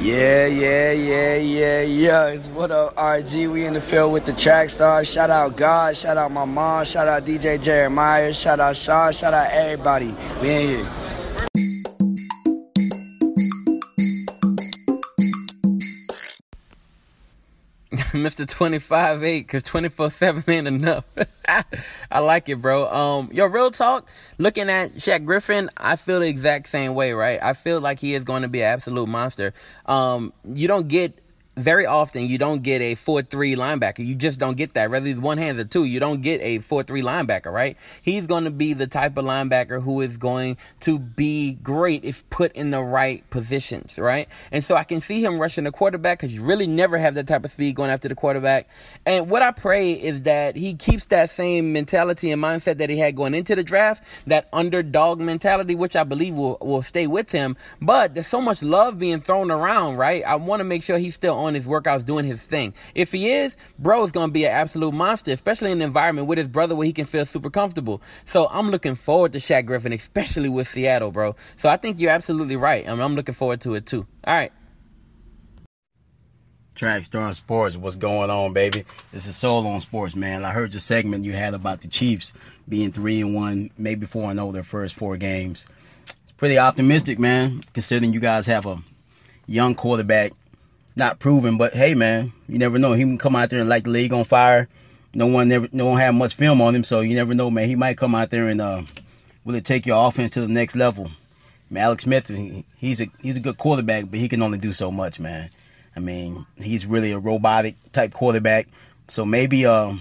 Yeah, 0.02 0.48
yeah, 0.48 0.92
yeah, 0.94 1.36
yeah, 1.36 1.82
yeah. 1.82 2.28
It's 2.30 2.48
what 2.48 2.72
up, 2.72 2.96
RG? 2.96 3.52
We 3.54 3.68
in 3.68 3.76
the 3.76 3.82
field 3.82 4.12
with 4.12 4.26
the 4.26 4.34
track 4.34 4.72
stars. 4.72 5.08
Shout 5.08 5.30
out 5.30 5.56
God, 5.56 5.96
shout 5.96 6.18
out 6.18 6.32
my 6.32 6.44
mom, 6.44 6.86
shout 6.86 7.08
out 7.08 7.24
DJ 7.24 7.62
Jeremiah, 7.62 8.34
shout 8.34 8.60
out 8.60 8.76
Sean, 8.76 9.14
shout 9.14 9.36
out 9.36 9.52
everybody. 9.52 10.16
We 10.42 10.50
in 10.50 10.68
here. 10.70 11.01
Mr. 18.22 18.48
25 18.48 19.24
8, 19.24 19.40
because 19.42 19.64
24 19.64 20.12
7 20.12 20.44
ain't 20.48 20.68
enough. 20.68 21.06
I 22.12 22.20
like 22.20 22.50
it, 22.50 22.62
bro. 22.62 22.92
Um, 22.92 23.30
yo, 23.32 23.46
real 23.46 23.72
talk, 23.72 24.08
looking 24.38 24.70
at 24.70 24.96
Shaq 24.96 25.26
Griffin, 25.26 25.70
I 25.78 25.96
feel 25.96 26.20
the 26.20 26.28
exact 26.28 26.70
same 26.70 26.94
way, 26.94 27.14
right? 27.14 27.40
I 27.42 27.54
feel 27.54 27.82
like 27.82 28.00
he 28.00 28.14
is 28.16 28.24
going 28.24 28.44
to 28.44 28.48
be 28.48 28.62
an 28.62 28.68
absolute 28.68 29.08
monster. 29.08 29.54
Um, 29.86 30.34
you 30.46 30.68
don't 30.68 30.88
get 30.88 31.21
very 31.64 31.86
often 31.86 32.26
you 32.26 32.38
don't 32.38 32.64
get 32.64 32.82
a 32.82 32.96
4-3 32.96 33.56
linebacker. 33.56 34.06
You 34.06 34.16
just 34.16 34.40
don't 34.40 34.58
get 34.58 34.74
that. 34.74 34.90
Whether 34.90 35.08
he's 35.08 35.20
one 35.20 35.38
hands 35.38 35.60
or 35.60 35.66
two, 35.66 35.86
you 35.86 36.00
don't 36.00 36.22
get 36.22 36.42
a 36.42 36.60
4-3 36.60 37.04
linebacker, 37.04 37.52
right? 37.52 37.78
He's 38.02 38.28
going 38.28 38.46
to 38.46 38.52
be 38.52 38.74
the 38.74 38.88
type 38.88 39.18
of 39.18 39.26
linebacker 39.26 39.82
who 39.82 40.02
is 40.02 40.18
going 40.18 40.58
to 40.82 41.00
be 41.00 41.54
great 41.56 42.04
if 42.04 42.28
put 42.30 42.52
in 42.54 42.72
the 42.72 42.82
right 42.82 43.28
positions, 43.30 43.98
right? 43.98 44.28
And 44.52 44.64
so 44.64 44.76
I 44.76 44.84
can 44.84 45.02
see 45.02 45.24
him 45.24 45.40
rushing 45.40 45.64
the 45.64 45.72
quarterback 45.72 46.20
because 46.20 46.34
you 46.34 46.44
really 46.44 46.68
never 46.68 46.98
have 46.98 47.16
that 47.16 47.28
type 47.28 47.46
of 47.46 47.52
speed 47.52 47.76
going 47.76 47.90
after 47.90 48.08
the 48.08 48.16
quarterback. 48.16 48.68
And 49.06 49.30
what 49.30 49.42
I 49.42 49.52
pray 49.52 49.94
is 49.94 50.24
that 50.24 50.56
he 50.56 50.74
keeps 50.74 51.06
that 51.06 51.30
same 51.30 51.74
mentality 51.74 52.32
and 52.32 52.42
mindset 52.42 52.78
that 52.78 52.90
he 52.90 52.98
had 52.98 53.16
going 53.16 53.34
into 53.34 53.56
the 53.56 53.64
draft, 53.64 54.04
that 54.28 54.48
underdog 54.52 55.20
mentality, 55.20 55.76
which 55.76 55.96
I 55.96 56.04
believe 56.04 56.36
will, 56.36 56.58
will 56.62 56.84
stay 56.84 57.08
with 57.08 57.32
him. 57.32 57.58
But 57.82 58.14
there's 58.14 58.28
so 58.28 58.42
much 58.42 58.62
love 58.64 59.00
being 59.00 59.22
thrown 59.22 59.52
around, 59.52 59.98
right? 59.98 60.24
I 60.24 60.36
want 60.36 60.60
to 60.60 60.64
make 60.64 60.84
sure 60.84 60.98
he's 60.98 61.16
still 61.16 61.36
on 61.36 61.51
his 61.54 61.68
workouts 61.68 62.06
doing 62.06 62.26
his 62.26 62.42
thing. 62.42 62.74
If 62.96 63.12
he 63.12 63.32
is, 63.32 63.56
bro 63.78 64.04
is 64.04 64.12
going 64.12 64.30
to 64.30 64.34
be 64.34 64.46
an 64.46 64.52
absolute 64.52 64.94
monster, 64.94 65.32
especially 65.32 65.72
in 65.72 65.80
an 65.80 65.88
environment 65.88 66.28
with 66.28 66.38
his 66.38 66.48
brother 66.48 66.76
where 66.76 66.86
he 66.86 66.94
can 66.94 67.06
feel 67.06 67.26
super 67.26 67.50
comfortable. 67.50 68.02
So 68.26 68.48
I'm 68.50 68.72
looking 68.72 68.96
forward 68.96 69.34
to 69.34 69.40
Shaq 69.40 69.66
Griffin, 69.66 69.94
especially 69.94 70.50
with 70.50 70.68
Seattle, 70.68 71.12
bro. 71.12 71.36
So 71.58 71.70
I 71.70 71.78
think 71.78 72.00
you're 72.00 72.12
absolutely 72.12 72.56
right. 72.56 72.88
I 72.88 72.92
I'm 72.92 73.16
looking 73.16 73.36
forward 73.36 73.62
to 73.62 73.76
it 73.76 73.86
too. 73.86 74.06
All 74.26 74.34
right. 74.34 74.52
Track 76.76 77.06
Star 77.06 77.32
Sports, 77.34 77.78
what's 77.78 77.96
going 77.96 78.32
on, 78.32 78.54
baby? 78.54 78.86
This 79.12 79.28
is 79.28 79.36
Soul 79.36 79.68
on 79.68 79.82
Sports, 79.82 80.16
man. 80.16 80.44
I 80.44 80.52
heard 80.52 80.72
the 80.72 80.80
segment 80.80 81.26
you 81.26 81.34
had 81.34 81.54
about 81.54 81.82
the 81.82 81.88
Chiefs 81.88 82.34
being 82.68 82.92
three 82.92 83.22
and 83.22 83.36
one, 83.36 83.70
maybe 83.78 84.08
four 84.08 84.32
and 84.32 84.40
zero 84.40 84.50
oh 84.50 84.52
their 84.52 84.64
first 84.64 84.96
four 84.96 85.18
games. 85.18 85.68
It's 86.24 86.32
pretty 86.38 86.58
optimistic, 86.58 87.20
man, 87.20 87.64
considering 87.74 88.14
you 88.14 88.20
guys 88.20 88.48
have 88.48 88.66
a 88.66 88.82
young 89.46 89.76
quarterback, 89.76 90.32
not 90.96 91.20
proven, 91.20 91.58
but 91.58 91.74
hey, 91.74 91.94
man, 91.94 92.34
you 92.48 92.58
never 92.58 92.78
know. 92.78 92.94
He 92.94 93.04
can 93.04 93.18
come 93.18 93.36
out 93.36 93.50
there 93.50 93.60
and 93.60 93.70
light 93.70 93.84
the 93.84 93.90
league 93.90 94.14
on 94.14 94.24
fire. 94.24 94.68
No 95.14 95.28
one 95.28 95.50
never, 95.50 95.68
no 95.72 95.88
one 95.88 96.00
have 96.00 96.16
much 96.16 96.36
film 96.36 96.62
on 96.62 96.76
him, 96.76 96.84
so 96.84 97.02
you 97.02 97.16
never 97.16 97.34
know, 97.34 97.50
man. 97.52 97.68
He 97.68 97.76
might 97.76 97.98
come 97.98 98.16
out 98.16 98.30
there 98.30 98.48
and 98.48 98.62
uh, 98.62 98.84
will 99.44 99.56
it 99.56 99.66
take 99.66 99.86
your 99.86 100.08
offense 100.08 100.32
to 100.32 100.42
the 100.42 100.48
next 100.48 100.76
level. 100.76 101.08
I 101.08 101.74
mean, 101.74 101.84
Alex 101.84 102.04
Smith, 102.04 102.30
he's 102.78 103.02
a 103.02 103.08
he's 103.20 103.36
a 103.36 103.40
good 103.40 103.58
quarterback, 103.58 104.10
but 104.10 104.20
he 104.20 104.30
can 104.30 104.42
only 104.42 104.58
do 104.58 104.74
so 104.74 104.92
much, 104.92 105.20
man. 105.20 105.50
I 105.96 106.00
mean, 106.00 106.46
he's 106.58 106.86
really 106.86 107.12
a 107.12 107.20
robotic 107.20 107.76
type 107.92 108.14
quarterback. 108.14 108.68
So 109.08 109.26
maybe 109.26 109.66
uh, 109.66 109.96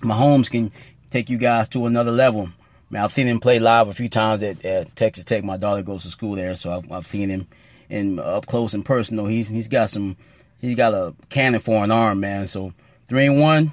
Mahomes 0.00 0.50
can 0.50 0.70
take 1.10 1.30
you 1.30 1.38
guys 1.38 1.68
to 1.70 1.86
another 1.86 2.10
level. 2.10 2.48
I 2.48 2.94
mean, 2.94 3.02
I've 3.02 3.12
seen 3.12 3.28
him 3.28 3.40
play 3.40 3.58
live 3.58 3.88
a 3.88 3.94
few 3.94 4.08
times 4.08 4.42
at, 4.42 4.64
at 4.64 4.94
Texas 4.96 5.24
Tech. 5.24 5.44
My 5.44 5.56
daughter 5.56 5.82
goes 5.82 6.02
to 6.02 6.08
school 6.08 6.34
there, 6.34 6.56
so 6.56 6.72
I've, 6.72 6.90
I've 6.90 7.06
seen 7.06 7.28
him 7.28 7.46
in 7.94 8.18
up 8.18 8.46
close 8.46 8.74
and 8.74 8.84
personal. 8.84 9.26
He's 9.26 9.48
he's 9.48 9.68
got 9.68 9.90
some 9.90 10.16
he's 10.60 10.76
got 10.76 10.94
a 10.94 11.14
cannon 11.28 11.60
for 11.60 11.84
an 11.84 11.90
arm, 11.90 12.20
man. 12.20 12.46
So 12.46 12.72
three 13.06 13.26
and 13.26 13.40
one, 13.40 13.72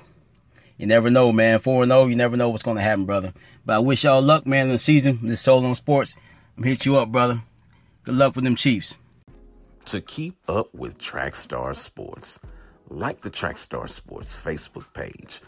you 0.77 0.85
never 0.85 1.09
know, 1.09 1.31
man. 1.31 1.59
Four 1.59 1.83
and 1.83 1.89
zero, 1.89 2.01
oh, 2.01 2.07
you 2.07 2.15
never 2.15 2.37
know 2.37 2.49
what's 2.49 2.63
gonna 2.63 2.81
happen, 2.81 3.05
brother. 3.05 3.33
But 3.65 3.73
I 3.73 3.79
wish 3.79 4.03
y'all 4.03 4.21
luck, 4.21 4.45
man, 4.45 4.67
in 4.67 4.73
the 4.73 4.79
season. 4.79 5.19
This 5.23 5.41
Soul 5.41 5.65
on 5.65 5.75
Sports. 5.75 6.15
I'm 6.55 6.63
hit 6.63 6.85
you 6.85 6.97
up, 6.97 7.11
brother. 7.11 7.41
Good 8.03 8.15
luck 8.15 8.35
with 8.35 8.43
them 8.43 8.55
Chiefs. 8.55 8.99
To 9.85 10.01
keep 10.01 10.37
up 10.47 10.73
with 10.75 10.99
Trackstar 10.99 11.75
Sports, 11.75 12.39
like 12.89 13.21
the 13.21 13.31
Trackstar 13.31 13.89
Sports 13.89 14.37
Facebook 14.37 14.93
page. 14.93 15.41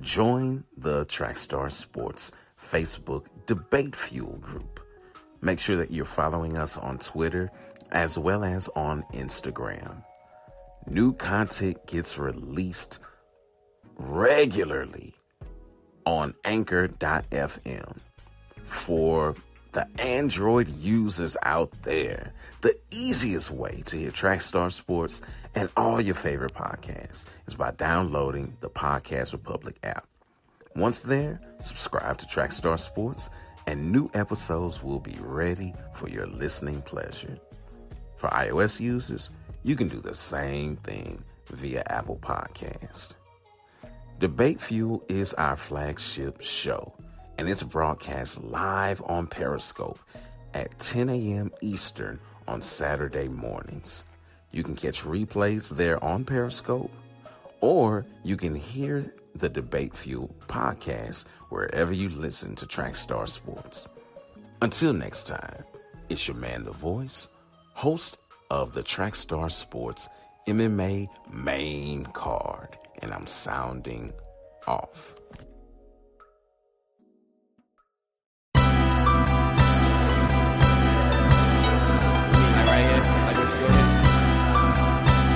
Join 0.00 0.64
the 0.76 1.04
Trackstar 1.06 1.70
Sports 1.70 2.32
Facebook 2.58 3.26
Debate 3.46 3.94
Fuel 3.94 4.38
group. 4.38 4.80
Make 5.42 5.58
sure 5.58 5.76
that 5.76 5.90
you're 5.90 6.06
following 6.06 6.56
us 6.56 6.78
on 6.78 6.98
Twitter 6.98 7.50
as 7.94 8.18
well 8.18 8.44
as 8.44 8.68
on 8.76 9.04
Instagram. 9.14 10.04
New 10.86 11.14
content 11.14 11.86
gets 11.86 12.18
released 12.18 12.98
regularly 13.96 15.14
on 16.04 16.34
anchor.fm 16.44 17.96
for 18.66 19.34
the 19.72 19.88
Android 20.00 20.68
users 20.68 21.36
out 21.42 21.72
there, 21.82 22.32
the 22.60 22.76
easiest 22.90 23.50
way 23.50 23.82
to 23.86 23.96
hear 23.96 24.10
Trackstar 24.10 24.70
Sports 24.70 25.22
and 25.54 25.68
all 25.76 26.00
your 26.00 26.14
favorite 26.14 26.54
podcasts 26.54 27.24
is 27.46 27.54
by 27.54 27.70
downloading 27.72 28.56
the 28.60 28.70
Podcast 28.70 29.32
Republic 29.32 29.76
app. 29.82 30.06
Once 30.76 31.00
there, 31.00 31.40
subscribe 31.60 32.18
to 32.18 32.26
Trackstar 32.26 32.78
Sports, 32.78 33.30
and 33.66 33.90
new 33.90 34.10
episodes 34.14 34.82
will 34.82 35.00
be 35.00 35.16
ready 35.20 35.72
for 35.94 36.08
your 36.08 36.26
listening 36.26 36.82
pleasure. 36.82 37.38
For 38.24 38.30
iOS 38.30 38.80
users, 38.80 39.30
you 39.64 39.76
can 39.76 39.88
do 39.88 40.00
the 40.00 40.14
same 40.14 40.76
thing 40.76 41.22
via 41.50 41.82
Apple 41.88 42.16
Podcast. 42.22 43.12
Debate 44.18 44.62
Fuel 44.62 45.04
is 45.10 45.34
our 45.34 45.56
flagship 45.56 46.40
show 46.40 46.94
and 47.36 47.50
it's 47.50 47.62
broadcast 47.62 48.42
live 48.42 49.02
on 49.04 49.26
Periscope 49.26 49.98
at 50.54 50.78
10 50.78 51.10
a.m. 51.10 51.52
Eastern 51.60 52.18
on 52.48 52.62
Saturday 52.62 53.28
mornings. 53.28 54.06
You 54.52 54.62
can 54.62 54.74
catch 54.74 55.02
replays 55.02 55.68
there 55.68 56.02
on 56.02 56.24
Periscope, 56.24 56.92
or 57.60 58.06
you 58.22 58.38
can 58.38 58.54
hear 58.54 59.12
the 59.34 59.50
Debate 59.50 59.94
Fuel 59.98 60.34
podcast 60.48 61.26
wherever 61.50 61.92
you 61.92 62.08
listen 62.08 62.54
to 62.54 62.64
Trackstar 62.64 63.28
Sports. 63.28 63.86
Until 64.62 64.94
next 64.94 65.26
time, 65.26 65.64
it's 66.08 66.26
your 66.26 66.38
man, 66.38 66.64
The 66.64 66.72
Voice, 66.72 67.28
host 67.74 68.16
of 68.50 68.74
the 68.74 68.82
Trackstar 68.82 69.50
Sports 69.50 70.08
MMA 70.48 71.08
main 71.30 72.06
card, 72.06 72.78
and 73.02 73.12
I'm 73.12 73.26
sounding 73.26 74.12
off. 74.66 75.14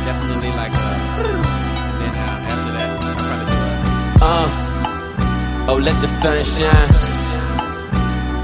definitely 0.09 0.51
like. 0.57 0.73
Then 0.73 2.15
uh, 2.17 2.49
after 2.51 2.73
that, 2.77 2.91
I 3.03 3.13
probably 3.27 3.47
do 3.51 3.59
a. 3.61 4.25
Uh, 4.25 4.49
oh, 5.71 5.79
let 5.89 5.97
the 6.01 6.09
sun 6.09 6.39
shine. 6.57 6.93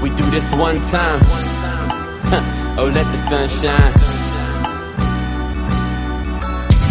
We 0.03 0.09
do 0.11 0.25
this 0.29 0.53
one 0.55 0.79
time. 0.81 2.61
Oh, 2.77 2.87
let 2.87 3.07
the 3.11 3.19
sun 3.29 3.47
shine. 3.49 3.93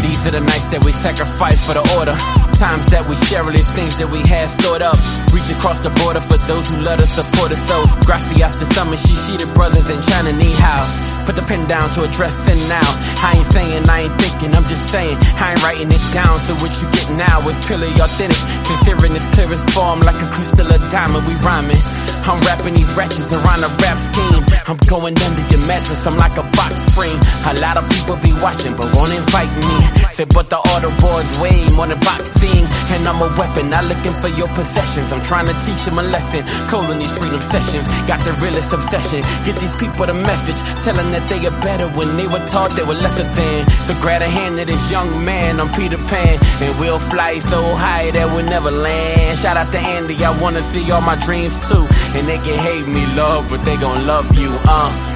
These 0.04 0.26
are 0.26 0.32
the 0.32 0.40
nights 0.40 0.68
that 0.68 0.84
we 0.84 0.92
sacrifice 0.92 1.66
for 1.66 1.74
the 1.74 1.84
order. 1.98 2.16
Times 2.56 2.86
that 2.92 3.08
we 3.08 3.16
share 3.28 3.44
these 3.50 3.70
things 3.72 3.96
that 3.98 4.08
we 4.08 4.20
had 4.28 4.48
stored 4.50 4.82
up. 4.82 4.96
Reach 5.32 5.48
across 5.56 5.80
the 5.80 5.90
border 6.04 6.20
for 6.20 6.36
those 6.44 6.68
who 6.68 6.80
love 6.82 7.00
us, 7.00 7.10
support 7.12 7.52
us. 7.52 7.60
So, 7.68 7.84
gracias 8.04 8.56
to 8.56 8.66
some 8.66 8.92
she, 8.96 9.16
she 9.26 9.36
the 9.36 9.50
brothers 9.54 9.88
in 9.88 10.00
China, 10.02 10.32
ni 10.32 10.52
hao. 10.60 11.13
Put 11.24 11.36
the 11.36 11.46
pen 11.48 11.66
down 11.66 11.88
to 11.96 12.04
address 12.04 12.36
it 12.48 12.60
now. 12.68 12.84
I 13.24 13.40
ain't 13.40 13.48
saying 13.48 13.88
I 13.88 14.08
ain't 14.08 14.16
thinking, 14.20 14.52
I'm 14.52 14.64
just 14.68 14.92
saying 14.92 15.16
I 15.40 15.52
ain't 15.52 15.62
writing 15.64 15.88
it 15.88 16.04
down. 16.12 16.36
So 16.44 16.52
what 16.60 16.72
you 16.80 16.86
get 16.92 17.08
now 17.16 17.40
is 17.48 17.56
purely 17.64 17.88
authentic. 17.96 18.36
Sincere 18.68 19.00
in 19.08 19.16
its 19.16 19.28
clearest 19.32 19.64
form, 19.72 20.00
like 20.04 20.20
a 20.20 20.28
crystal 20.28 20.68
of 20.68 20.80
diamond. 20.92 21.24
We 21.26 21.34
rhyming. 21.40 21.80
I'm 22.28 22.40
rapping 22.44 22.74
these 22.76 22.92
ratchets 22.92 23.32
around 23.32 23.60
a 23.64 23.70
rap 23.80 23.98
scheme. 24.12 24.44
I'm 24.68 24.80
going 24.88 25.16
under 25.16 25.44
your 25.48 25.64
mattress, 25.66 26.06
I'm 26.06 26.16
like 26.16 26.36
a 26.36 26.44
box 26.56 26.83
spring. 26.94 27.18
A 27.50 27.54
lot 27.58 27.76
of 27.76 27.84
people 27.90 28.14
be 28.22 28.30
watching, 28.38 28.78
but 28.78 28.86
won't 28.94 29.10
invite 29.10 29.50
me. 29.66 29.76
Say, 30.14 30.24
but 30.30 30.46
the 30.46 30.62
order 30.62 30.94
board's 31.02 31.34
way 31.42 31.66
more 31.74 31.90
than 31.90 31.98
boxing. 31.98 32.62
And 32.94 33.02
I'm 33.02 33.18
a 33.18 33.26
weapon, 33.34 33.74
not 33.74 33.84
looking 33.90 34.14
for 34.22 34.30
your 34.30 34.46
possessions. 34.54 35.10
I'm 35.10 35.22
trying 35.26 35.50
to 35.50 35.56
teach 35.66 35.82
them 35.82 35.98
a 35.98 36.06
lesson. 36.06 36.46
Calling 36.70 37.02
these 37.02 37.10
freedom 37.18 37.42
sessions. 37.50 37.82
Got 38.06 38.22
the 38.22 38.30
realest 38.38 38.70
obsession. 38.72 39.26
Get 39.42 39.58
these 39.58 39.74
people 39.74 40.06
the 40.06 40.14
message. 40.14 40.60
Telling 40.86 41.10
that 41.10 41.26
they 41.26 41.42
are 41.42 41.58
better 41.60 41.90
when 41.98 42.14
they 42.16 42.30
were 42.30 42.44
taught 42.46 42.70
they 42.78 42.86
were 42.86 42.94
lesser 42.94 43.26
than. 43.26 43.68
So 43.84 43.92
grab 44.00 44.22
a 44.22 44.30
hand 44.30 44.60
of 44.60 44.66
this 44.66 44.84
young 44.90 45.10
man, 45.24 45.58
I'm 45.58 45.68
Peter 45.74 45.98
Pan, 46.08 46.38
and 46.62 46.72
we'll 46.78 46.98
fly 46.98 47.40
so 47.40 47.60
high 47.74 48.10
that 48.12 48.26
we'll 48.32 48.46
never 48.46 48.70
land. 48.70 49.38
Shout 49.38 49.56
out 49.56 49.70
to 49.72 49.78
Andy, 49.78 50.14
I 50.24 50.30
wanna 50.40 50.62
see 50.62 50.90
all 50.92 51.00
my 51.00 51.16
dreams 51.24 51.56
too. 51.68 51.84
And 52.14 52.24
they 52.28 52.38
can 52.38 52.58
hate 52.58 52.86
me, 52.86 53.02
love, 53.16 53.50
but 53.50 53.64
they 53.64 53.76
gon' 53.76 54.06
love 54.06 54.26
you, 54.38 54.50
uh. 54.64 55.13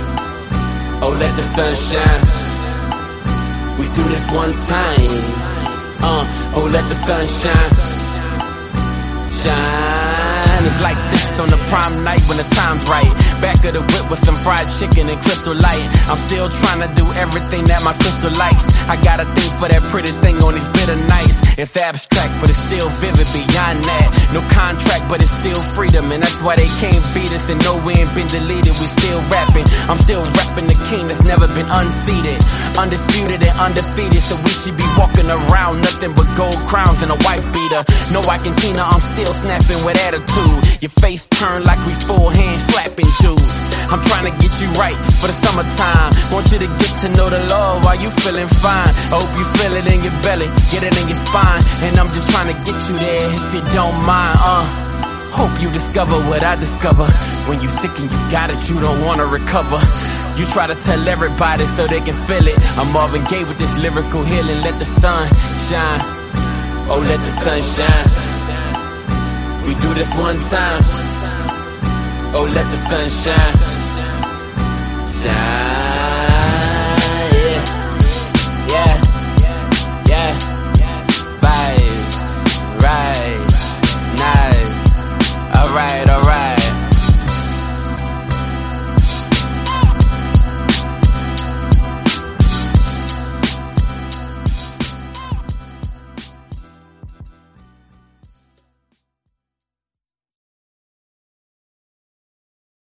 Oh, 1.00 1.14
let 1.14 1.30
the 1.36 1.46
sun 1.54 1.74
shine. 1.78 2.22
We 3.78 3.86
do 3.94 4.02
this 4.10 4.30
one 4.34 4.50
time. 4.66 5.14
Uh, 6.02 6.24
oh, 6.58 6.66
let 6.72 6.82
the 6.90 6.94
sun 6.98 7.22
shine. 7.22 7.72
Shine. 9.30 10.64
It's 10.66 10.82
like 10.82 10.98
this 11.14 11.38
on 11.38 11.48
the 11.48 11.60
prime 11.70 12.02
night 12.02 12.20
when 12.26 12.36
the 12.36 12.48
time's 12.50 12.82
right. 12.90 13.08
Back 13.38 13.62
of 13.62 13.78
the 13.78 13.82
whip 13.86 14.10
with 14.10 14.18
some 14.26 14.34
fried 14.42 14.66
chicken 14.82 15.06
and 15.06 15.20
crystal 15.22 15.54
light. 15.54 15.86
I'm 16.10 16.18
still 16.18 16.50
trying 16.50 16.82
to 16.82 16.90
do 16.98 17.06
everything 17.14 17.62
that 17.70 17.80
my 17.86 17.94
crystal 17.94 18.34
likes. 18.34 18.66
I 18.90 18.98
got 19.06 19.22
a 19.22 19.26
thing 19.38 19.50
for 19.54 19.70
that 19.70 19.82
pretty 19.94 20.10
thing 20.18 20.42
on 20.42 20.58
these 20.58 20.70
bitter 20.74 20.98
nights. 20.98 21.38
It's 21.54 21.78
abstract, 21.78 22.34
but 22.42 22.50
it's 22.50 22.58
still 22.58 22.90
vivid 22.98 23.30
beyond 23.30 23.86
that. 23.86 24.08
No 24.34 24.42
contract, 24.50 24.87
but 25.08 25.24
it's 25.24 25.32
still 25.40 25.60
freedom. 25.72 26.12
And 26.12 26.22
that's 26.22 26.40
why 26.44 26.56
they 26.56 26.68
can't 26.78 27.00
beat 27.16 27.32
us. 27.32 27.48
And 27.48 27.58
no, 27.64 27.80
we 27.82 27.96
ain't 27.96 28.12
been 28.14 28.28
deleted. 28.28 28.76
We 28.76 28.86
still 28.86 29.20
rapping. 29.32 29.64
I'm 29.88 29.98
still 29.98 30.22
rapping 30.22 30.68
the 30.68 30.78
king 30.92 31.08
that's 31.08 31.24
never 31.24 31.48
been 31.56 31.66
unseated. 31.66 32.38
Undisputed 32.76 33.40
and 33.40 33.56
undefeated. 33.58 34.20
So 34.20 34.36
we 34.44 34.52
should 34.52 34.76
be 34.76 34.86
walking 35.00 35.26
around 35.26 35.80
nothing 35.80 36.12
but 36.12 36.28
gold 36.36 36.60
crowns 36.68 37.00
and 37.02 37.10
a 37.10 37.18
wife 37.24 37.44
beater. 37.50 37.82
No, 38.12 38.20
I 38.28 38.38
can 38.38 38.54
Tina, 38.60 38.84
I'm 38.84 39.00
still 39.00 39.32
snapping 39.32 39.80
with 39.88 39.96
attitude. 40.06 40.82
Your 40.84 40.92
face 41.00 41.26
turned 41.26 41.64
like 41.64 41.80
we 41.86 41.94
full 41.94 42.28
hand 42.28 42.60
slapping 42.70 43.08
dudes. 43.20 43.56
I'm 43.88 44.02
trying 44.04 44.28
to 44.28 44.34
get 44.36 44.52
you 44.60 44.68
right 44.76 44.96
for 45.16 45.28
the 45.32 45.36
summertime. 45.36 46.12
Want 46.30 46.44
you 46.52 46.58
to 46.60 46.68
get 46.68 46.92
to 47.00 47.08
know 47.16 47.30
the 47.30 47.40
love 47.48 47.84
while 47.84 47.96
you 47.96 48.10
feeling 48.10 48.48
fine. 48.48 48.92
Hope 49.08 49.30
you 49.38 49.44
feel 49.56 49.72
it 49.72 49.86
in 49.88 50.04
your 50.04 50.12
belly, 50.22 50.46
get 50.68 50.84
it 50.84 50.92
in 51.00 51.08
your 51.08 51.16
spine. 51.16 51.62
And 51.88 51.96
I'm 51.98 52.12
just 52.12 52.28
trying 52.28 52.52
to 52.52 52.56
get 52.68 52.76
you 52.88 52.98
there 52.98 53.32
if 53.32 53.54
you 53.54 53.62
don't 53.72 53.96
mind, 54.04 54.36
uh. 54.42 54.97
Hope 55.30 55.60
you 55.60 55.70
discover 55.70 56.16
what 56.28 56.42
I 56.42 56.56
discover. 56.56 57.04
When 57.48 57.60
you 57.60 57.68
sick 57.68 57.92
and 57.98 58.10
you 58.10 58.18
got 58.30 58.50
it, 58.50 58.58
you 58.68 58.80
don't 58.80 59.04
wanna 59.04 59.26
recover. 59.26 59.80
You 60.36 60.46
try 60.46 60.66
to 60.66 60.74
tell 60.74 61.08
everybody 61.08 61.64
so 61.76 61.86
they 61.86 62.00
can 62.00 62.14
feel 62.14 62.46
it. 62.46 62.58
I'm 62.78 62.92
Marvin 62.92 63.24
Gaye 63.24 63.44
with 63.44 63.58
this 63.58 63.76
lyrical 63.78 64.22
healing. 64.22 64.60
Let 64.62 64.78
the 64.78 64.84
sun 64.84 65.28
shine. 65.68 66.00
Oh, 66.90 67.04
let 67.06 67.20
the 67.20 67.32
sun 67.42 67.60
shine. 67.74 68.08
We 69.66 69.74
do 69.82 69.94
this 69.94 70.14
one 70.16 70.40
time. 70.42 70.82
Oh, 72.34 72.48
let 72.52 72.66
the 72.70 72.78
sun 72.88 73.08
shine. 73.10 73.67
Right. 85.68 86.07